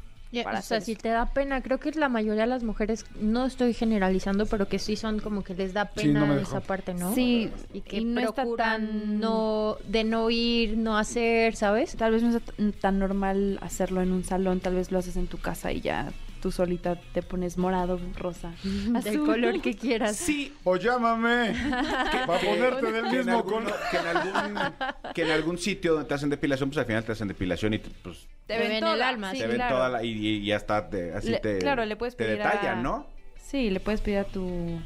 Para 0.44 0.60
o 0.60 0.62
sea, 0.62 0.82
si 0.82 0.92
eso. 0.92 1.02
te 1.02 1.10
da 1.10 1.26
pena, 1.34 1.62
creo 1.64 1.80
que 1.80 1.90
la 1.94 2.10
mayoría 2.10 2.42
de 2.44 2.48
las 2.50 2.62
mujeres, 2.62 3.06
no 3.20 3.46
estoy 3.46 3.74
generalizando, 3.74 4.46
pero 4.46 4.68
que 4.68 4.78
sí 4.78 4.96
son 4.98 5.20
como 5.20 5.42
que 5.42 5.56
les 5.56 5.74
da 5.74 5.86
Sí, 5.96 6.08
pena 6.08 6.26
no 6.28 6.38
esa 6.38 6.60
parte, 6.60 6.94
¿no? 6.94 7.16
Sí, 7.16 7.50
Y 7.74 7.82
que 7.82 7.98
y 8.02 8.06
no 8.06 8.20
está 8.22 8.44
tan- 8.58 9.20
no, 9.22 9.78
de 9.88 10.04
no 10.04 10.30
ir, 10.30 10.78
no 10.78 10.98
hacer, 10.98 11.56
¿sabes? 11.56 11.96
Tal 11.96 12.12
vez 12.12 12.22
no 12.24 12.38
es 12.38 12.76
tan 12.80 13.00
normal 13.00 13.58
hacerlo 13.62 14.02
en 14.02 14.12
un 14.12 14.26
salón, 14.26 14.60
tal 14.60 14.76
vez 14.76 14.92
lo 14.92 15.00
haces 15.00 15.16
en 15.16 15.28
tu 15.28 15.38
casa 15.40 15.72
y 15.72 15.80
ya 15.82 16.12
tú 16.48 16.52
solita 16.54 16.96
te 16.96 17.22
pones 17.22 17.58
morado, 17.58 18.00
rosa, 18.18 18.54
Del 18.64 19.20
color 19.20 19.60
que 19.62 19.74
quieras. 19.76 20.16
Sí. 20.16 20.54
O 20.64 20.78
llámame 20.78 21.54
para 22.26 22.40
ponerte 22.40 22.90
del 22.92 23.04
Que 23.04 23.10
en, 23.10 23.18
mismo 23.18 23.38
algún, 23.38 23.64
color. 23.66 23.76
que, 23.92 23.98
en 23.98 24.08
algún, 24.08 24.74
que 25.14 25.22
en 25.24 25.32
algún 25.32 25.58
sitio 25.58 25.92
donde 25.94 26.08
te 26.08 26.14
hacen 26.14 26.30
depilación, 26.30 26.70
pues 26.70 26.78
al 26.78 26.86
final 26.86 27.04
te 27.04 27.12
hacen 27.12 27.28
depilación 27.28 27.74
y 27.74 27.80
te- 27.80 27.90
pues, 28.02 28.28
Te 28.46 28.58
ven 28.58 28.72
el 28.84 29.02
alma, 29.02 29.32
sí, 29.34 29.40
te 29.40 29.48
ven 29.48 29.58
claro. 29.58 29.76
toda 29.76 29.90
la... 29.90 30.04
Y, 30.06 30.12
y- 30.12 30.38
y 30.38 30.52
hasta 30.54 30.90
te, 30.90 31.14
así 31.14 31.32
Le- 31.32 31.40
te, 31.40 31.58
claro, 31.60 31.84
le 31.86 31.98
puedes 31.98 32.16
te 32.16 32.24
pedir 32.24 32.42
a- 32.42 32.52
detallan, 32.52 32.82
¿no? 32.82 33.08
Sí, 33.42 33.70
le 33.70 33.82
puedes 33.82 34.00
pedir 34.00 34.20
a 34.20 34.24
tu... 34.24 34.80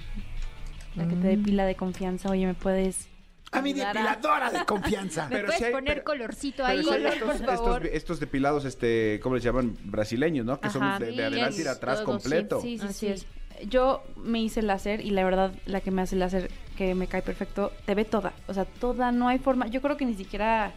La 0.95 1.03
que 1.07 1.11
te 1.15 1.15
Mm. 1.37 1.41
depila 1.41 1.65
de 1.65 1.75
confianza, 1.75 2.29
oye, 2.29 2.47
¿me 2.47 2.55
puedes 2.55 3.07
A 3.53 3.61
mi 3.61 3.73
depiladora 3.73 4.49
de 4.49 4.63
confianza. 4.65 5.25
¿Me 5.29 5.35
Pero 5.35 5.47
puedes 5.47 5.61
hay- 5.63 5.71
poner 5.71 5.93
pero- 5.95 6.03
colorcito 6.05 6.63
Pero 6.65 6.67
ahí, 6.67 6.77
hay 6.89 7.05
estos, 7.05 7.19
por 7.27 7.35
estos, 7.35 7.55
favor? 7.57 7.85
estos 7.87 8.19
depilados, 8.19 8.65
este, 8.65 9.19
¿cómo 9.21 9.35
les 9.35 9.43
llaman? 9.43 9.75
Brasileños, 9.83 10.45
¿no? 10.45 10.59
Que 10.59 10.67
Ajá, 10.69 10.79
son 10.97 10.99
de, 10.99 11.11
de 11.11 11.25
adelante 11.25 11.59
y 11.61 11.63
de 11.63 11.69
atrás 11.69 12.03
todo, 12.03 12.17
sí, 12.17 12.23
completo. 12.23 12.61
Sí, 12.61 12.77
sí, 12.77 12.85
Así 12.85 12.93
sí. 12.93 13.07
es. 13.07 13.25
Yo 13.69 14.03
me 14.15 14.39
hice 14.41 14.61
láser 14.61 15.01
y 15.01 15.11
la 15.11 15.23
verdad, 15.23 15.51
la 15.65 15.81
que 15.81 15.91
me 15.91 16.01
hace 16.01 16.15
láser, 16.15 16.49
que 16.77 16.95
me 16.95 17.05
cae 17.07 17.21
perfecto, 17.21 17.71
te 17.85 17.93
ve 17.93 18.05
toda. 18.05 18.33
O 18.47 18.53
sea, 18.53 18.65
toda, 18.65 19.11
no 19.11 19.27
hay 19.27 19.37
forma. 19.37 19.67
Yo 19.67 19.81
creo 19.81 19.97
que 19.97 20.05
ni 20.05 20.15
siquiera. 20.15 20.71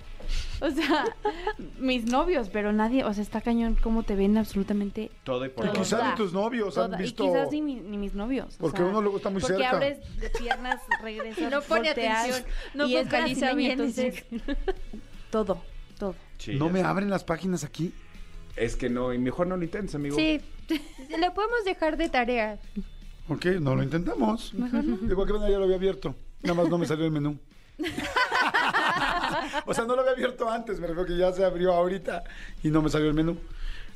O 0.60 0.70
sea, 0.70 1.04
mis 1.78 2.04
novios, 2.06 2.48
pero 2.50 2.72
nadie. 2.72 3.04
O 3.04 3.12
sea, 3.12 3.22
está 3.22 3.40
cañón 3.40 3.76
cómo 3.82 4.02
te 4.02 4.14
ven 4.16 4.36
absolutamente. 4.38 5.10
Todo 5.24 5.44
y 5.46 5.48
por 5.48 5.66
Y 5.66 5.68
Toda. 5.68 5.80
quizás 5.82 6.10
ni 6.10 6.14
tus 6.16 6.32
novios 6.32 6.76
han 6.78 6.96
visto... 6.96 7.24
Y 7.24 7.28
quizás 7.28 7.50
ni, 7.52 7.62
mi- 7.62 7.80
ni 7.80 7.96
mis 7.98 8.14
novios. 8.14 8.54
o 8.56 8.58
Porque 8.58 8.78
sea, 8.78 8.86
uno 8.86 9.00
luego 9.02 9.16
está 9.18 9.30
muy 9.30 9.40
porque 9.40 9.56
cerca. 9.56 9.70
abres 9.76 9.98
de 10.20 10.30
piernas, 10.30 10.80
regresas, 11.02 11.50
No 11.50 11.60
pone 11.62 11.88
volteas, 11.90 12.18
atención, 12.20 12.44
no 12.74 12.86
y 12.88 12.96
focaliza 13.04 13.52
bien, 13.54 13.72
entonces... 13.72 14.24
Todo, 15.30 15.60
todo. 15.98 16.14
Sí, 16.38 16.54
¿No 16.54 16.68
me 16.70 16.80
sé. 16.80 16.84
abren 16.86 17.10
las 17.10 17.24
páginas 17.24 17.64
aquí? 17.64 17.92
Es 18.54 18.76
que 18.76 18.88
no, 18.88 19.12
y 19.12 19.18
mejor 19.18 19.48
no 19.48 19.56
lo 19.56 19.64
intentes, 19.64 19.94
amigo. 19.96 20.14
Sí, 20.16 20.40
lo 21.18 21.34
podemos 21.34 21.64
dejar 21.64 21.96
de 21.96 22.08
tarea. 22.08 22.60
Ok, 23.28 23.46
no 23.60 23.74
lo 23.74 23.82
intentamos. 23.82 24.52
De 24.54 25.14
cualquier 25.14 25.38
manera 25.40 25.50
ya 25.52 25.58
lo 25.58 25.64
había 25.64 25.76
abierto. 25.76 26.14
Nada 26.42 26.54
más 26.54 26.68
no 26.68 26.78
me 26.78 26.86
salió 26.86 27.04
el 27.06 27.10
menú. 27.10 27.36
o 29.66 29.74
sea, 29.74 29.84
no 29.84 29.94
lo 29.94 30.00
había 30.02 30.12
abierto 30.12 30.48
antes, 30.50 30.80
me 30.80 30.86
refiero 30.86 31.06
que 31.06 31.16
ya 31.16 31.32
se 31.32 31.44
abrió 31.44 31.72
ahorita 31.72 32.24
y 32.62 32.68
no 32.68 32.82
me 32.82 32.90
salió 32.90 33.08
el 33.08 33.14
menú. 33.14 33.38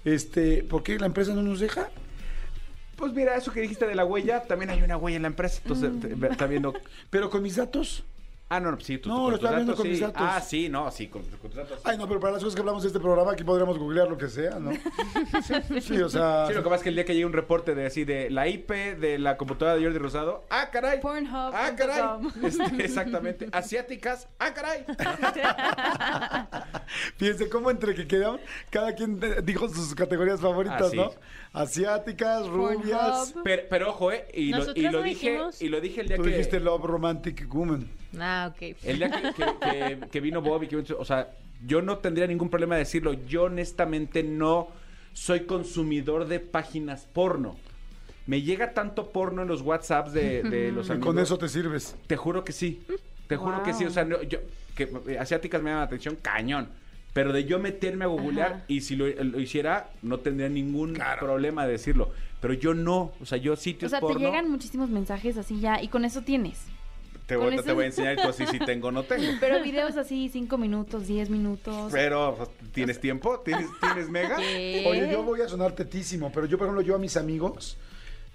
Este, 0.05 0.63
¿por 0.65 0.83
qué 0.83 0.99
la 0.99 1.07
empresa 1.07 1.35
no 1.35 1.43
nos 1.43 1.61
deja? 1.61 1.89
Pues 2.97 3.13
mira, 3.13 3.37
eso 3.37 3.53
que 3.53 3.61
dijiste 3.61 3.87
de 3.87 3.95
la 3.95 4.05
huella, 4.05 4.43
también 4.43 4.71
hay 4.71 4.83
una 4.83 4.97
huella 4.97 5.17
en 5.17 5.23
la 5.23 5.29
empresa. 5.29 5.61
Entonces, 5.63 5.91
Mm. 6.17 6.25
está 6.25 6.47
viendo. 6.47 6.75
Pero 7.11 7.31
con 7.31 7.43
mis 7.43 7.57
datos. 7.57 8.03
Ah, 8.51 8.61
no, 8.61 8.71
no, 8.71 8.81
sí, 8.81 8.97
tus, 8.97 9.13
No, 9.13 9.17
con 9.17 9.25
lo 9.25 9.31
tus 9.31 9.39
estaba 9.41 9.57
viendo 9.57 9.73
datos, 9.73 9.83
con 9.83 9.89
mis 9.91 9.99
sí. 9.99 10.05
datos. 10.05 10.23
Ah, 10.25 10.41
sí, 10.41 10.69
no, 10.71 10.91
sí, 10.91 11.09
con, 11.09 11.23
con 11.23 11.51
tus 11.51 11.55
datos. 11.55 11.81
Ay, 11.85 11.99
no, 11.99 12.09
pero 12.09 12.19
para 12.19 12.33
las 12.33 12.43
cosas 12.43 12.55
que 12.55 12.61
hablamos 12.61 12.83
de 12.83 12.87
este 12.89 12.99
programa 12.99 13.33
aquí 13.33 13.45
podríamos 13.45 13.79
googlear 13.79 14.09
lo 14.09 14.17
que 14.17 14.29
sea, 14.29 14.59
¿no? 14.59 14.73
Sí, 15.81 16.01
o 16.01 16.09
sea... 16.09 16.47
Sí, 16.47 16.55
lo 16.55 16.63
que 16.63 16.71
pasa 16.71 16.77
es 16.77 16.83
que 16.83 16.89
el 16.89 16.95
día 16.95 17.05
que 17.05 17.13
llegue 17.13 17.27
un 17.27 17.33
reporte 17.35 17.75
de 17.75 17.85
así 17.87 18.05
de 18.05 18.31
la 18.31 18.49
IP 18.49 18.71
de 18.71 19.19
la 19.19 19.37
computadora 19.37 19.77
de 19.77 19.85
Jordi 19.85 19.99
Rosado, 19.99 20.45
¡ah, 20.49 20.71
caray! 20.71 21.01
Pornhub 21.01 21.53
¡Ah, 21.55 21.73
caray! 21.77 22.03
Este, 22.43 22.85
exactamente. 22.85 23.49
Asiáticas, 23.53 24.29
¡ah, 24.39 24.55
caray! 24.55 24.85
Fíjense 27.19 27.49
cómo 27.51 27.71
entre 27.71 27.95
que 27.95 28.07
quedamos, 28.07 28.41
cada 28.71 28.95
quien 28.95 29.21
eh, 29.23 29.43
dijo 29.43 29.69
sus 29.69 29.95
categorías 29.95 30.41
favoritas. 30.41 30.95
¿no? 30.95 31.11
Asiáticas, 31.53 32.47
rubias. 32.47 33.35
Pero, 33.45 33.63
pero 33.69 33.91
ojo, 33.91 34.13
¿eh? 34.13 34.27
Y 34.33 34.51
lo, 34.51 34.57
y 34.57 34.61
Nosotros 34.61 34.85
lo 34.85 34.93
lo 34.93 35.03
dije, 35.03 35.31
dijimos. 35.31 35.63
y 35.63 35.69
lo 35.69 35.81
dije 35.81 36.01
el 36.01 36.09
día 36.09 36.17
Tú 36.17 36.23
que... 36.23 36.31
dijiste 36.31 36.61
Love 36.61 36.85
Romantic 36.85 37.47
Woman. 37.53 37.89
Ah, 38.19 38.53
ok. 38.55 38.77
El 38.85 38.99
día 38.99 39.11
que, 39.11 39.33
que- 39.33 39.99
que- 40.01 40.09
que 40.09 40.21
vino 40.21 40.41
Bob 40.41 40.63
y 40.63 40.69
que 40.69 40.77
o 40.77 41.05
sea, 41.05 41.29
yo 41.67 41.83
no 41.83 41.99
tendría 41.99 42.27
ningún 42.27 42.49
problema 42.51 42.77
de 42.77 42.81
decirlo. 42.81 43.13
Yo 43.27 43.45
honestamente 43.45 44.23
no 44.23 44.69
soy 45.13 45.41
consumidor 45.41 46.27
de 46.29 46.41
páginas 46.41 47.07
porno. 47.13 47.57
Me 48.27 48.43
llega 48.43 48.73
tanto 48.75 49.11
porno 49.11 49.43
en 49.43 49.49
los 49.49 49.63
WhatsApps 49.63 50.13
de, 50.13 50.43
de 50.43 50.71
los 50.73 50.89
Y 50.89 50.93
amigos. 50.93 51.07
con 51.07 51.19
eso 51.19 51.39
te 51.39 51.49
sirves. 51.49 51.97
Te 52.07 52.17
juro 52.17 52.45
que 52.45 52.53
sí. 52.53 52.83
Te 53.27 53.37
juro 53.37 53.63
que 53.63 53.73
sí. 53.75 53.85
O 53.85 53.91
sea, 53.91 54.05
no, 54.05 54.23
yo, 54.23 54.39
que 54.75 54.91
eh, 55.09 55.19
asiáticas 55.19 55.61
me 55.63 55.71
llaman 55.71 55.81
la 55.83 55.87
atención, 55.87 56.17
cañón. 56.21 56.69
Pero 57.15 57.33
de 57.33 57.45
yo 57.45 57.59
meterme 57.59 58.05
a 58.05 58.09
googlear 58.09 58.53
Ajá. 58.53 58.65
y 58.69 58.83
si 58.83 58.95
lo, 58.95 59.07
lo 59.09 59.41
hiciera, 59.41 59.91
no 60.03 60.19
tendría 60.19 60.49
ningún 60.49 60.97
problema 61.19 61.67
de 61.67 61.73
decirlo. 61.73 62.11
Pero 62.41 62.55
yo 62.55 62.75
no. 62.75 63.13
O 63.21 63.27
sea, 63.27 63.39
yo 63.39 63.55
O 63.55 63.57
sitios 63.57 63.91
sea, 63.91 63.99
te 64.01 64.07
porno. 64.07 64.21
llegan 64.21 64.49
muchísimos 64.51 64.89
mensajes 64.91 65.37
así 65.37 65.59
ya, 65.59 65.83
y 65.83 65.89
con 65.89 66.05
eso 66.05 66.21
tienes. 66.23 66.65
Te, 67.29 67.37
voy, 67.37 67.57
te 67.63 67.73
voy 67.73 67.85
a 67.85 67.87
enseñar 67.87 68.19
y 68.19 68.23
tú 68.23 68.29
así 68.29 68.45
si 68.47 68.59
tengo 68.59 68.89
o 68.89 68.91
no 68.91 69.05
tengo. 69.05 69.25
Pero 69.39 69.63
videos 69.63 69.97
así, 69.97 70.29
cinco 70.33 70.59
minutos, 70.59 71.07
diez 71.07 71.31
minutos. 71.31 71.93
Pero, 71.93 72.35
pues, 72.37 72.49
¿tienes 72.73 73.01
tiempo? 73.01 73.39
¿Tienes, 73.45 73.67
¿tienes 73.81 74.09
mega? 74.11 74.37
¿Qué? 74.39 74.85
Oye, 74.89 75.09
yo 75.13 75.23
voy 75.23 75.43
a 75.43 75.49
sonar 75.49 75.73
tetísimo, 75.73 76.33
pero 76.33 76.47
yo, 76.47 76.59
por 76.59 76.67
ejemplo, 76.67 76.83
yo 76.83 76.95
a 76.97 76.99
mis 76.99 77.17
amigos, 77.17 77.77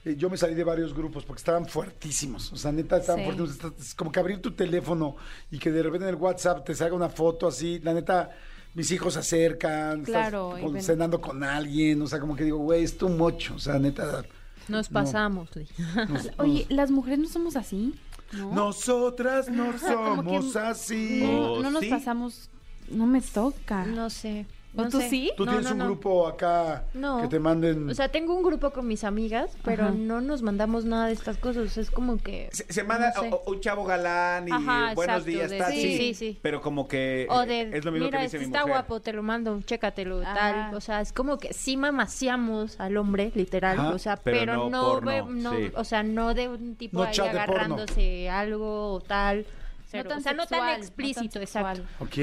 eh, 0.05 0.15
yo 0.17 0.29
me 0.29 0.37
salí 0.37 0.53
de 0.53 0.63
varios 0.63 0.93
grupos 0.93 1.25
porque 1.25 1.39
estaban 1.39 1.65
fuertísimos. 1.65 2.53
O 2.53 2.55
sea, 2.55 2.71
neta, 2.71 2.97
estaban 2.97 3.25
Sí. 3.25 3.31
fuertísimos. 3.31 3.73
Es 3.81 3.95
como 3.95 4.11
que 4.11 4.19
abrir 4.19 4.41
tu 4.41 4.51
teléfono 4.51 5.15
y 5.51 5.59
que 5.59 5.71
de 5.71 5.81
repente 5.83 6.05
en 6.07 6.09
el 6.13 6.21
WhatsApp 6.21 6.63
te 6.65 6.75
salga 6.75 6.95
una 6.95 7.09
foto 7.09 7.47
así, 7.47 7.79
la 7.79 7.93
neta, 7.93 8.29
mis 8.75 8.91
hijos 8.91 9.13
se 9.13 9.19
acercan, 9.21 9.99
estás 10.01 10.05
Claro, 10.29 10.55
con- 10.61 10.73
ven- 10.73 10.83
cenando 10.83 11.19
con 11.21 11.43
alguien, 11.43 12.01
o 12.01 12.07
sea, 12.07 12.19
como 12.19 12.35
que 12.35 12.43
digo, 12.43 12.57
güey, 12.59 12.83
es 12.83 12.97
tu 12.97 13.09
mocho, 13.09 13.55
o 13.55 13.59
sea, 13.59 13.79
neta. 13.79 14.23
Nos 14.67 14.91
no. 14.91 14.93
pasamos. 14.93 15.49
güey. 15.53 15.67
nos- 16.09 16.29
Oye, 16.37 16.65
las 16.69 16.89
mujeres 16.91 17.19
no 17.19 17.27
somos 17.27 17.55
así, 17.55 17.93
¿no? 18.33 18.53
Nosotras 18.53 19.49
no 19.49 19.71
como 19.71 20.23
que- 20.23 20.29
somos 20.39 20.55
así. 20.55 21.21
No, 21.23 21.53
¿O 21.53 21.61
no 21.63 21.71
nos 21.71 21.81
sí? 21.81 21.89
pasamos. 21.89 22.49
No 22.89 23.05
me 23.07 23.21
toca. 23.21 23.85
No 23.85 24.09
sé. 24.09 24.45
¿O 24.75 24.81
no 24.83 24.89
tú 24.89 24.99
sé. 25.01 25.09
sí? 25.09 25.31
Tú 25.37 25.45
No, 25.45 25.51
tienes 25.51 25.67
no, 25.67 25.71
un 25.73 25.77
no. 25.79 25.85
grupo 25.85 26.27
acá 26.27 26.83
No. 26.95 27.21
que 27.21 27.27
te 27.27 27.39
manden. 27.39 27.89
O 27.89 27.93
sea, 27.93 28.09
tengo 28.09 28.33
un 28.35 28.41
grupo 28.43 28.71
con 28.71 28.87
mis 28.87 29.03
amigas, 29.03 29.55
pero 29.63 29.83
Ajá. 29.85 29.93
no 29.95 30.19
nos 30.19 30.41
mandamos 30.41 30.83
nada 30.85 31.07
de 31.07 31.13
estas 31.13 31.37
cosas. 31.37 31.77
Es 31.77 31.91
como 31.91 32.17
que. 32.17 32.49
Se, 32.51 32.65
se 32.73 32.83
manda 32.83 33.13
no 33.15 33.21
sé. 33.21 33.29
o- 33.31 33.43
o 33.45 33.51
un 33.51 33.59
chavo 33.61 33.83
galán 33.85 34.47
y 34.47 34.51
Ajá, 34.51 34.93
buenos 34.95 35.17
exacto, 35.17 35.25
días, 35.25 35.51
de- 35.51 35.57
tal, 35.59 35.71
sí, 35.73 35.81
sí, 35.81 35.97
sí, 35.97 36.13
sí. 36.15 36.39
Pero 36.41 36.61
como 36.61 36.87
que 36.87 37.27
O 37.29 37.45
de, 37.45 37.69
es 37.77 37.85
lo 37.85 37.91
mismo 37.91 38.07
mira, 38.07 38.17
que 38.19 38.23
dice 38.25 38.37
este 38.37 38.39
mi 38.39 38.45
está 38.45 38.61
mujer. 38.61 38.73
guapo, 38.73 38.99
te 38.99 39.13
lo 39.13 39.21
mando, 39.21 39.61
chécatelo, 39.61 40.21
Ah. 40.25 40.33
tal. 40.33 40.75
O 40.75 40.81
sea, 40.81 41.01
es 41.01 41.13
como 41.13 41.37
que 41.37 41.53
sí 41.53 41.77
mamaciamos 41.77 42.79
al 42.79 42.97
hombre, 42.97 43.31
literal. 43.35 43.79
Ajá. 43.79 43.89
O 43.91 43.99
sea, 43.99 44.17
Pero 44.17 44.39
pero, 44.39 44.55
no 44.55 44.69
no, 44.69 44.81
porno, 44.89 45.11
ve- 45.11 45.23
no, 45.41 45.51
sí. 45.55 45.71
o 45.75 45.83
sea, 45.83 46.01
no 46.03 46.33
de 46.33 46.49
un 46.49 46.75
tipo 46.75 46.97
No 46.97 47.03
ahí 47.03 47.15
agarrándose 47.19 48.29
algo 48.29 48.93
o 48.93 49.01
tal. 49.01 49.45
Cero. 49.93 50.09
tan 50.09 50.17
o 50.17 50.21
sea, 50.21 50.33
no 50.33 50.43
sexual, 50.43 50.59
tan 50.71 50.79
no 50.79 50.85
explícito, 50.85 51.39
exacto. 51.39 51.81
Ok. 51.99 52.17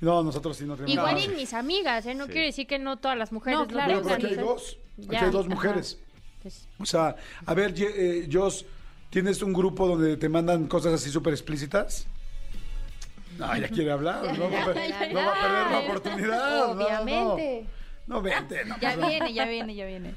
No, 0.00 0.22
nosotros 0.22 0.56
sí 0.56 0.64
no 0.64 0.74
tenemos. 0.74 0.92
Igual 0.92 1.14
nada. 1.14 1.24
y 1.24 1.28
mis 1.28 1.54
amigas, 1.54 2.04
¿eh? 2.06 2.14
No 2.14 2.26
Sí. 2.26 2.32
quiere 2.32 2.46
decir 2.48 2.66
que 2.66 2.78
no 2.78 2.98
todas 2.98 3.16
las 3.16 3.32
mujeres 3.32 3.58
No, 3.60 3.66
claro, 3.66 3.86
pero 3.88 4.00
tengan, 4.02 4.16
aquí 4.16 4.26
hay 4.26 4.34
dos. 4.34 4.78
Aquí 4.98 5.08
Ya, 5.10 5.24
hay 5.24 5.30
dos 5.30 5.48
mujeres. 5.48 5.98
Pues, 6.42 6.68
O 6.78 6.84
sea, 6.86 7.16
a 7.46 7.54
ver, 7.54 7.74
eh, 7.76 8.28
Jos, 8.30 8.64
¿tienes 9.10 9.40
un 9.42 9.52
grupo 9.52 9.86
donde 9.88 10.16
te 10.16 10.28
mandan 10.28 10.66
cosas 10.68 10.92
así 10.94 11.10
súper 11.10 11.32
explícitas? 11.32 12.06
No, 13.38 13.56
ya 13.56 13.68
quiere 13.68 13.90
hablar. 13.92 14.36
No, 14.38 14.50
va 14.50 14.62
a 14.62 14.66
per- 14.66 15.12
no 15.14 15.20
va 15.24 15.32
a 15.32 15.40
perder 15.40 15.70
la 15.70 15.78
oportunidad. 15.80 16.50
no, 16.50 16.74
no. 16.74 16.84
Obviamente. 16.84 17.66
No, 18.06 18.20
vente. 18.22 18.64
No, 18.64 18.76
Ya 18.80 18.94
pasa- 18.96 19.06
viene, 19.08 19.32
ya 19.32 19.44
viene, 19.44 19.74
ya 19.74 19.86
viene. 19.86 20.14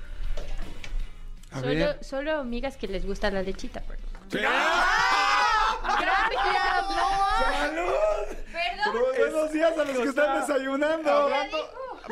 A 1.52 1.60
Solo, 1.60 1.68
ver. 1.68 2.04
solo 2.04 2.38
amigas 2.40 2.76
que 2.78 2.88
les 2.88 3.06
gusta 3.06 3.30
la 3.30 3.44
lechita. 3.44 3.84
pero- 3.88 4.02
Gracias, 5.84 6.90
no. 6.90 7.06
¡Salud! 7.54 9.43
Días 9.54 9.78
a 9.78 9.84
los 9.86 9.98
que 9.98 10.10
están 10.10 10.40
desayunando. 10.42 11.10
Hablando, 11.12 11.58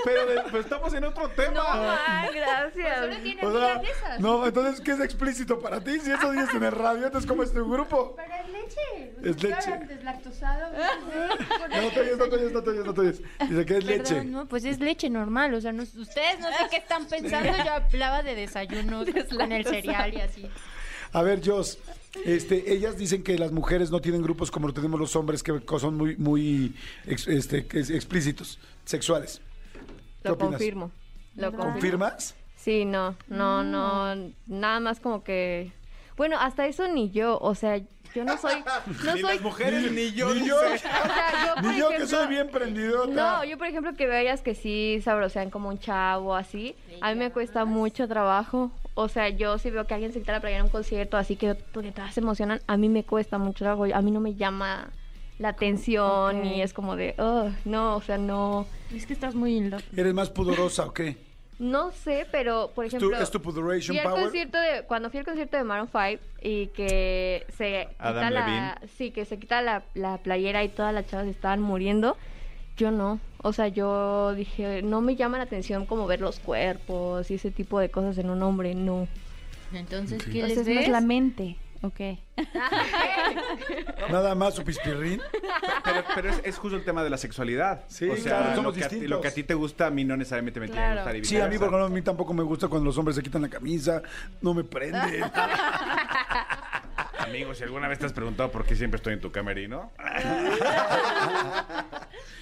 pero, 0.06 0.26
de- 0.26 0.42
pero 0.46 0.60
estamos 0.60 0.94
en 0.94 1.04
otro 1.04 1.28
tema. 1.30 1.98
Ay, 2.08 2.30
gracias. 2.36 3.00
Solo 3.00 3.16
tiene 3.18 3.46
O 3.46 3.52
sea, 3.52 3.74
amigas 3.76 3.82
de 3.82 3.90
esas. 3.92 4.20
no, 4.20 4.46
entonces, 4.48 4.82
¿qué 4.82 4.92
es 4.92 5.00
explícito 5.02 5.60
para 5.60 5.84
ti? 5.84 6.00
Si 6.00 6.12
eso 6.12 6.32
dices 6.32 6.54
en 6.54 6.64
el 6.64 6.72
radio, 6.72 7.06
entonces, 7.08 7.28
¿cómo 7.30 7.44
es 7.44 7.52
tu 7.54 7.70
grupo? 7.70 8.16
Pero 8.16 8.34
es 8.36 8.50
leche. 8.50 9.14
Es 9.24 9.44
leche. 9.44 9.86
Deslactosado. 9.88 10.72
No 11.72 11.90
te 11.90 12.00
oyes, 12.02 12.18
no 12.18 12.26
te 12.30 12.36
oyes, 12.36 12.52
no 12.52 12.62
te 12.64 12.70
oyes, 12.70 12.86
no 12.86 12.94
te 12.94 13.02
oyes. 13.02 13.22
Dice 13.50 13.66
que 13.66 13.78
es 13.78 13.84
leche. 13.84 14.14
Perdón, 14.16 14.32
no, 14.32 14.46
pues 14.48 14.66
es 14.66 14.80
leche 14.80 15.10
normal. 15.10 15.54
O 15.54 15.62
sea, 15.62 15.72
no, 15.72 15.84
ustedes 15.84 16.40
no 16.40 16.48
sé 16.50 16.68
qué 16.70 16.78
están 16.78 17.06
pensando. 17.06 17.52
Yo 17.66 17.74
hablaba 17.74 18.24
de 18.24 18.36
desayuno 18.36 19.04
con 19.38 19.52
el 19.52 19.66
cereal 19.66 20.14
y 20.14 20.22
así. 20.22 20.50
A 21.14 21.22
ver, 21.22 21.42
Jos, 21.46 21.78
este, 22.26 22.74
ellas 22.74 22.98
dicen 22.98 23.24
que 23.24 23.38
las 23.38 23.52
mujeres 23.52 23.92
no 23.92 24.00
tienen 24.02 24.22
grupos 24.22 24.50
como 24.52 24.68
lo 24.68 24.74
tenemos 24.74 25.00
los 25.00 25.16
hombres, 25.16 25.44
que 25.44 25.54
son 25.80 25.96
muy, 25.98 26.16
muy 26.18 26.74
este, 27.06 27.66
que 27.66 27.80
es- 27.80 27.90
explícitos, 27.90 28.60
sexuales. 28.86 29.42
¿Qué 30.22 30.30
Lo 30.30 30.36
opinas? 30.36 30.52
confirmo. 30.54 30.92
Lo. 31.36 31.52
¿Confirmas? 31.54 32.36
Sí, 32.56 32.86
no, 32.86 33.16
no, 33.28 33.64
no, 33.64 34.16
nada 34.48 34.80
más 34.80 35.00
como 35.00 35.24
que... 35.24 35.72
Bueno, 36.16 36.38
hasta 36.40 36.68
eso 36.68 36.88
ni 36.88 37.10
yo, 37.10 37.40
o 37.40 37.56
sea, 37.56 37.78
yo 38.14 38.24
no 38.24 38.38
soy... 38.38 38.54
No 39.04 39.16
ni 39.16 39.22
soy... 39.22 39.34
las 39.36 39.42
mujeres 39.42 39.92
ni 39.94 40.12
yo. 40.12 40.34
Ni 40.36 40.46
yo, 40.48 40.58
O 40.58 40.78
sea, 40.78 41.56
yo, 41.56 41.62
por 41.62 41.64
ni 41.72 41.80
yo 41.80 41.90
que 41.90 42.06
soy 42.06 42.28
bien 42.28 42.50
prendidota. 42.52 43.12
No, 43.12 43.44
yo 43.46 43.58
por 43.58 43.66
ejemplo 43.68 43.94
que 43.96 44.06
veo 44.06 44.18
ellas 44.20 44.42
que 44.42 44.54
sí 44.54 45.02
sabrosean 45.04 45.50
como 45.50 45.70
un 45.70 45.80
chavo 45.80 46.36
así, 46.36 46.76
a 47.02 47.12
mí 47.14 47.18
me 47.20 47.32
cuesta 47.32 47.66
mucho 47.66 48.08
trabajo. 48.08 48.72
O 48.94 49.08
sea, 49.08 49.30
yo 49.30 49.58
si 49.58 49.70
veo 49.70 49.88
que 49.88 49.94
alguien 49.94 50.12
se 50.14 50.20
quita 50.20 50.34
la 50.34 50.42
playera 50.42 50.60
en 50.60 50.66
un 50.66 50.72
concierto, 50.72 51.18
así 51.18 51.36
que 51.38 51.56
porque 51.56 51.92
todas 51.92 52.14
se 52.14 52.20
emocionan, 52.20 52.62
a 52.68 52.78
mí 52.78 52.90
me 52.90 53.04
cuesta 53.04 53.38
mucho 53.38 53.64
trabajo, 53.66 53.86
a 53.94 54.02
mí 54.02 54.12
no 54.12 54.20
me 54.20 54.36
llama 54.36 54.90
la 55.40 55.50
atención 55.50 56.46
y 56.46 56.62
es 56.62 56.74
como 56.74 56.96
de, 56.96 57.16
"Ugh, 57.18 57.52
no, 57.66 57.96
o 57.96 58.02
sea, 58.02 58.18
no, 58.18 58.68
Es 58.94 59.06
que 59.06 59.14
estás 59.14 59.34
muy 59.34 59.56
in 59.56 59.70
love. 59.72 59.84
¿Eres 59.98 60.14
más 60.14 60.30
pudorosa 60.30 60.86
o 60.86 60.94
qué? 60.94 61.18
no 61.58 61.92
sé, 61.92 62.26
pero 62.32 62.72
por 62.74 62.86
¿Es 62.86 62.92
tu, 62.92 62.98
ejemplo... 62.98 63.20
es 63.20 63.30
tu 63.30 63.40
pudoration 63.40 63.96
Fui 63.96 64.00
al 64.00 64.10
power? 64.10 64.24
concierto 64.24 64.58
de, 64.60 64.84
cuando 64.88 65.10
fui 65.12 65.20
al 65.20 65.26
concierto 65.26 65.58
de 65.58 65.64
Maroon 65.64 65.90
5 65.92 66.20
y 66.42 66.68
que 66.68 67.46
se 67.56 67.88
Adam 68.00 68.16
quita 68.16 68.30
la, 68.32 68.46
Levine. 68.48 68.76
sí, 68.98 69.12
que 69.12 69.26
se 69.26 69.38
quita 69.38 69.62
la, 69.62 69.84
la 69.94 70.18
playera 70.18 70.64
y 70.64 70.70
todas 70.70 70.92
las 70.92 71.06
chavas 71.08 71.28
estaban 71.28 71.62
muriendo, 71.62 72.18
yo 72.78 72.92
no. 72.92 73.20
O 73.44 73.54
sea, 73.54 73.68
yo 73.68 74.34
dije, 74.36 74.82
no 74.84 75.02
me 75.02 75.16
llama 75.16 75.38
la 75.38 75.44
atención 75.46 75.86
como 75.86 76.06
ver 76.08 76.22
los 76.22 76.40
cuerpos 76.40 77.30
y 77.32 77.36
ese 77.36 77.52
tipo 77.52 77.80
de 77.80 77.90
cosas 77.90 78.18
en 78.18 78.30
un 78.30 78.42
hombre, 78.44 78.76
no. 78.76 79.08
Entonces, 79.74 80.24
¿qué 80.24 80.42
Entonces 80.42 80.58
les 80.58 80.68
no 80.68 80.76
ves? 80.76 80.86
es 80.86 80.90
la 80.92 81.02
mente. 81.02 81.58
Ok. 81.84 82.00
Nada 84.12 84.36
más 84.36 84.54
su 84.54 84.64
pispirrín. 84.64 85.20
Pero, 85.84 86.04
pero 86.14 86.30
es, 86.30 86.40
es 86.44 86.58
justo 86.60 86.78
el 86.78 86.84
tema 86.86 87.04
de 87.04 87.10
la 87.10 87.18
sexualidad. 87.18 87.86
Sí, 87.88 88.08
o 88.08 88.16
sea, 88.18 88.38
claro, 88.38 88.56
somos 88.58 88.78
lo, 88.78 88.88
que 88.88 88.96
a, 88.96 89.08
lo 89.08 89.22
que 89.22 89.28
a 89.30 89.34
ti 89.34 89.42
te 89.44 89.56
gusta, 89.56 89.88
a 89.88 89.90
mí 89.90 90.04
no 90.04 90.16
necesariamente 90.16 90.60
me 90.60 90.68
tiene 90.68 90.80
que 90.82 90.86
Claro. 90.86 91.02
gustar. 91.02 91.16
y 91.16 91.26
Sí, 91.26 91.38
a 91.40 91.48
mí, 91.48 91.58
por 91.58 91.68
ejemplo, 91.70 91.86
a 91.86 91.90
mí 91.90 92.02
tampoco 92.04 92.34
me 92.36 92.44
gusta 92.44 92.68
cuando 92.68 92.86
los 92.86 92.98
hombres 93.00 93.16
se 93.16 93.24
quitan 93.24 93.42
la 93.42 93.50
camisa, 93.50 94.04
no 94.42 94.54
me 94.54 94.64
prende. 94.64 95.24
Amigo, 97.20 97.54
si 97.56 97.64
alguna 97.64 97.88
vez 97.88 97.98
te 98.00 98.06
has 98.06 98.14
preguntado 98.14 98.52
por 98.52 98.66
qué 98.66 98.76
siempre 98.76 98.98
estoy 98.98 99.14
en 99.14 99.22
tu 99.22 99.32
camerino. 99.32 99.92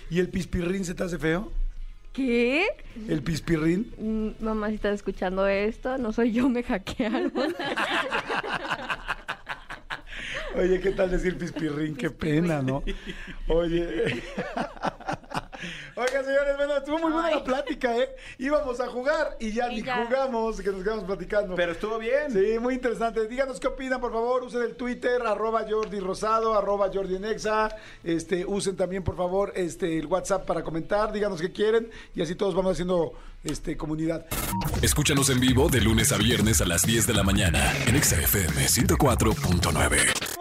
¿Y 0.10 0.20
el 0.20 0.30
pispirrín 0.30 0.86
se 0.86 0.94
te 0.96 1.04
hace 1.04 1.18
feo? 1.18 1.52
¿Qué? 2.14 2.66
¿El 3.08 3.22
pispirrín? 3.22 3.94
Mm, 3.98 4.44
Mamá, 4.44 4.70
si 4.70 4.76
estás 4.76 4.96
escuchando 4.96 5.48
esto, 5.48 5.98
no 5.98 6.12
soy 6.12 6.32
yo, 6.32 6.50
me 6.50 6.64
hackearon. 6.64 7.32
Oye, 10.56 10.80
¿qué 10.80 10.92
tal 10.92 11.12
decir 11.12 11.38
pispirrín? 11.38 11.96
Qué 11.96 12.10
pena, 12.10 12.62
¿no? 12.64 12.84
Oye. 13.48 14.24
Oigan, 16.00 16.24
señores, 16.24 16.56
bueno, 16.56 16.78
estuvo 16.78 16.98
muy 17.00 17.12
buena 17.12 17.30
la 17.32 17.44
plática, 17.44 17.98
¿eh? 17.98 18.16
Íbamos 18.38 18.80
a 18.80 18.88
jugar 18.88 19.36
y 19.38 19.52
ya 19.52 19.70
Y 19.70 19.78
ni 19.78 19.84
ya. 19.84 20.06
jugamos, 20.06 20.62
que 20.62 20.72
nos 20.72 20.82
quedamos 20.82 21.04
platicando. 21.04 21.56
Pero 21.56 21.74
estuvo 21.74 21.98
bien. 22.00 22.32
Sí, 22.32 22.58
muy 22.58 22.76
interesante. 22.76 23.28
Díganos 23.28 23.60
qué 23.60 23.68
opinan, 23.68 24.00
por 24.00 24.14
favor. 24.14 24.44
Usen 24.44 24.62
el 24.62 24.76
Twitter, 24.78 25.22
arroba 25.26 25.66
Jordi 25.70 26.00
Rosado, 26.00 26.58
arroba 26.58 26.90
Jordi 26.94 27.20
Nexa. 27.20 27.76
Este, 28.02 28.46
usen 28.46 28.78
también, 28.78 29.04
por 29.04 29.18
favor, 29.18 29.52
este, 29.56 30.00
el 30.00 30.06
WhatsApp 30.06 30.46
para 30.46 30.64
comentar. 30.64 31.12
Díganos 31.12 31.42
qué 31.42 31.52
quieren 31.52 31.90
y 32.16 32.22
así 32.22 32.36
todos 32.36 32.56
vamos 32.56 32.72
haciendo 32.74 33.12
este, 33.44 33.76
comunidad. 33.76 34.26
Escúchanos 34.82 35.30
en 35.30 35.42
vivo 35.42 35.68
de 35.68 35.82
lunes 35.82 36.14
a 36.14 36.18
viernes 36.18 36.62
a 36.62 36.66
las 36.66 36.84
10 36.84 37.08
de 37.08 37.14
la 37.14 37.24
mañana 37.24 37.74
en 37.88 37.98
Exa 37.98 38.16
FM 38.22 38.68
104.9. 38.68 40.39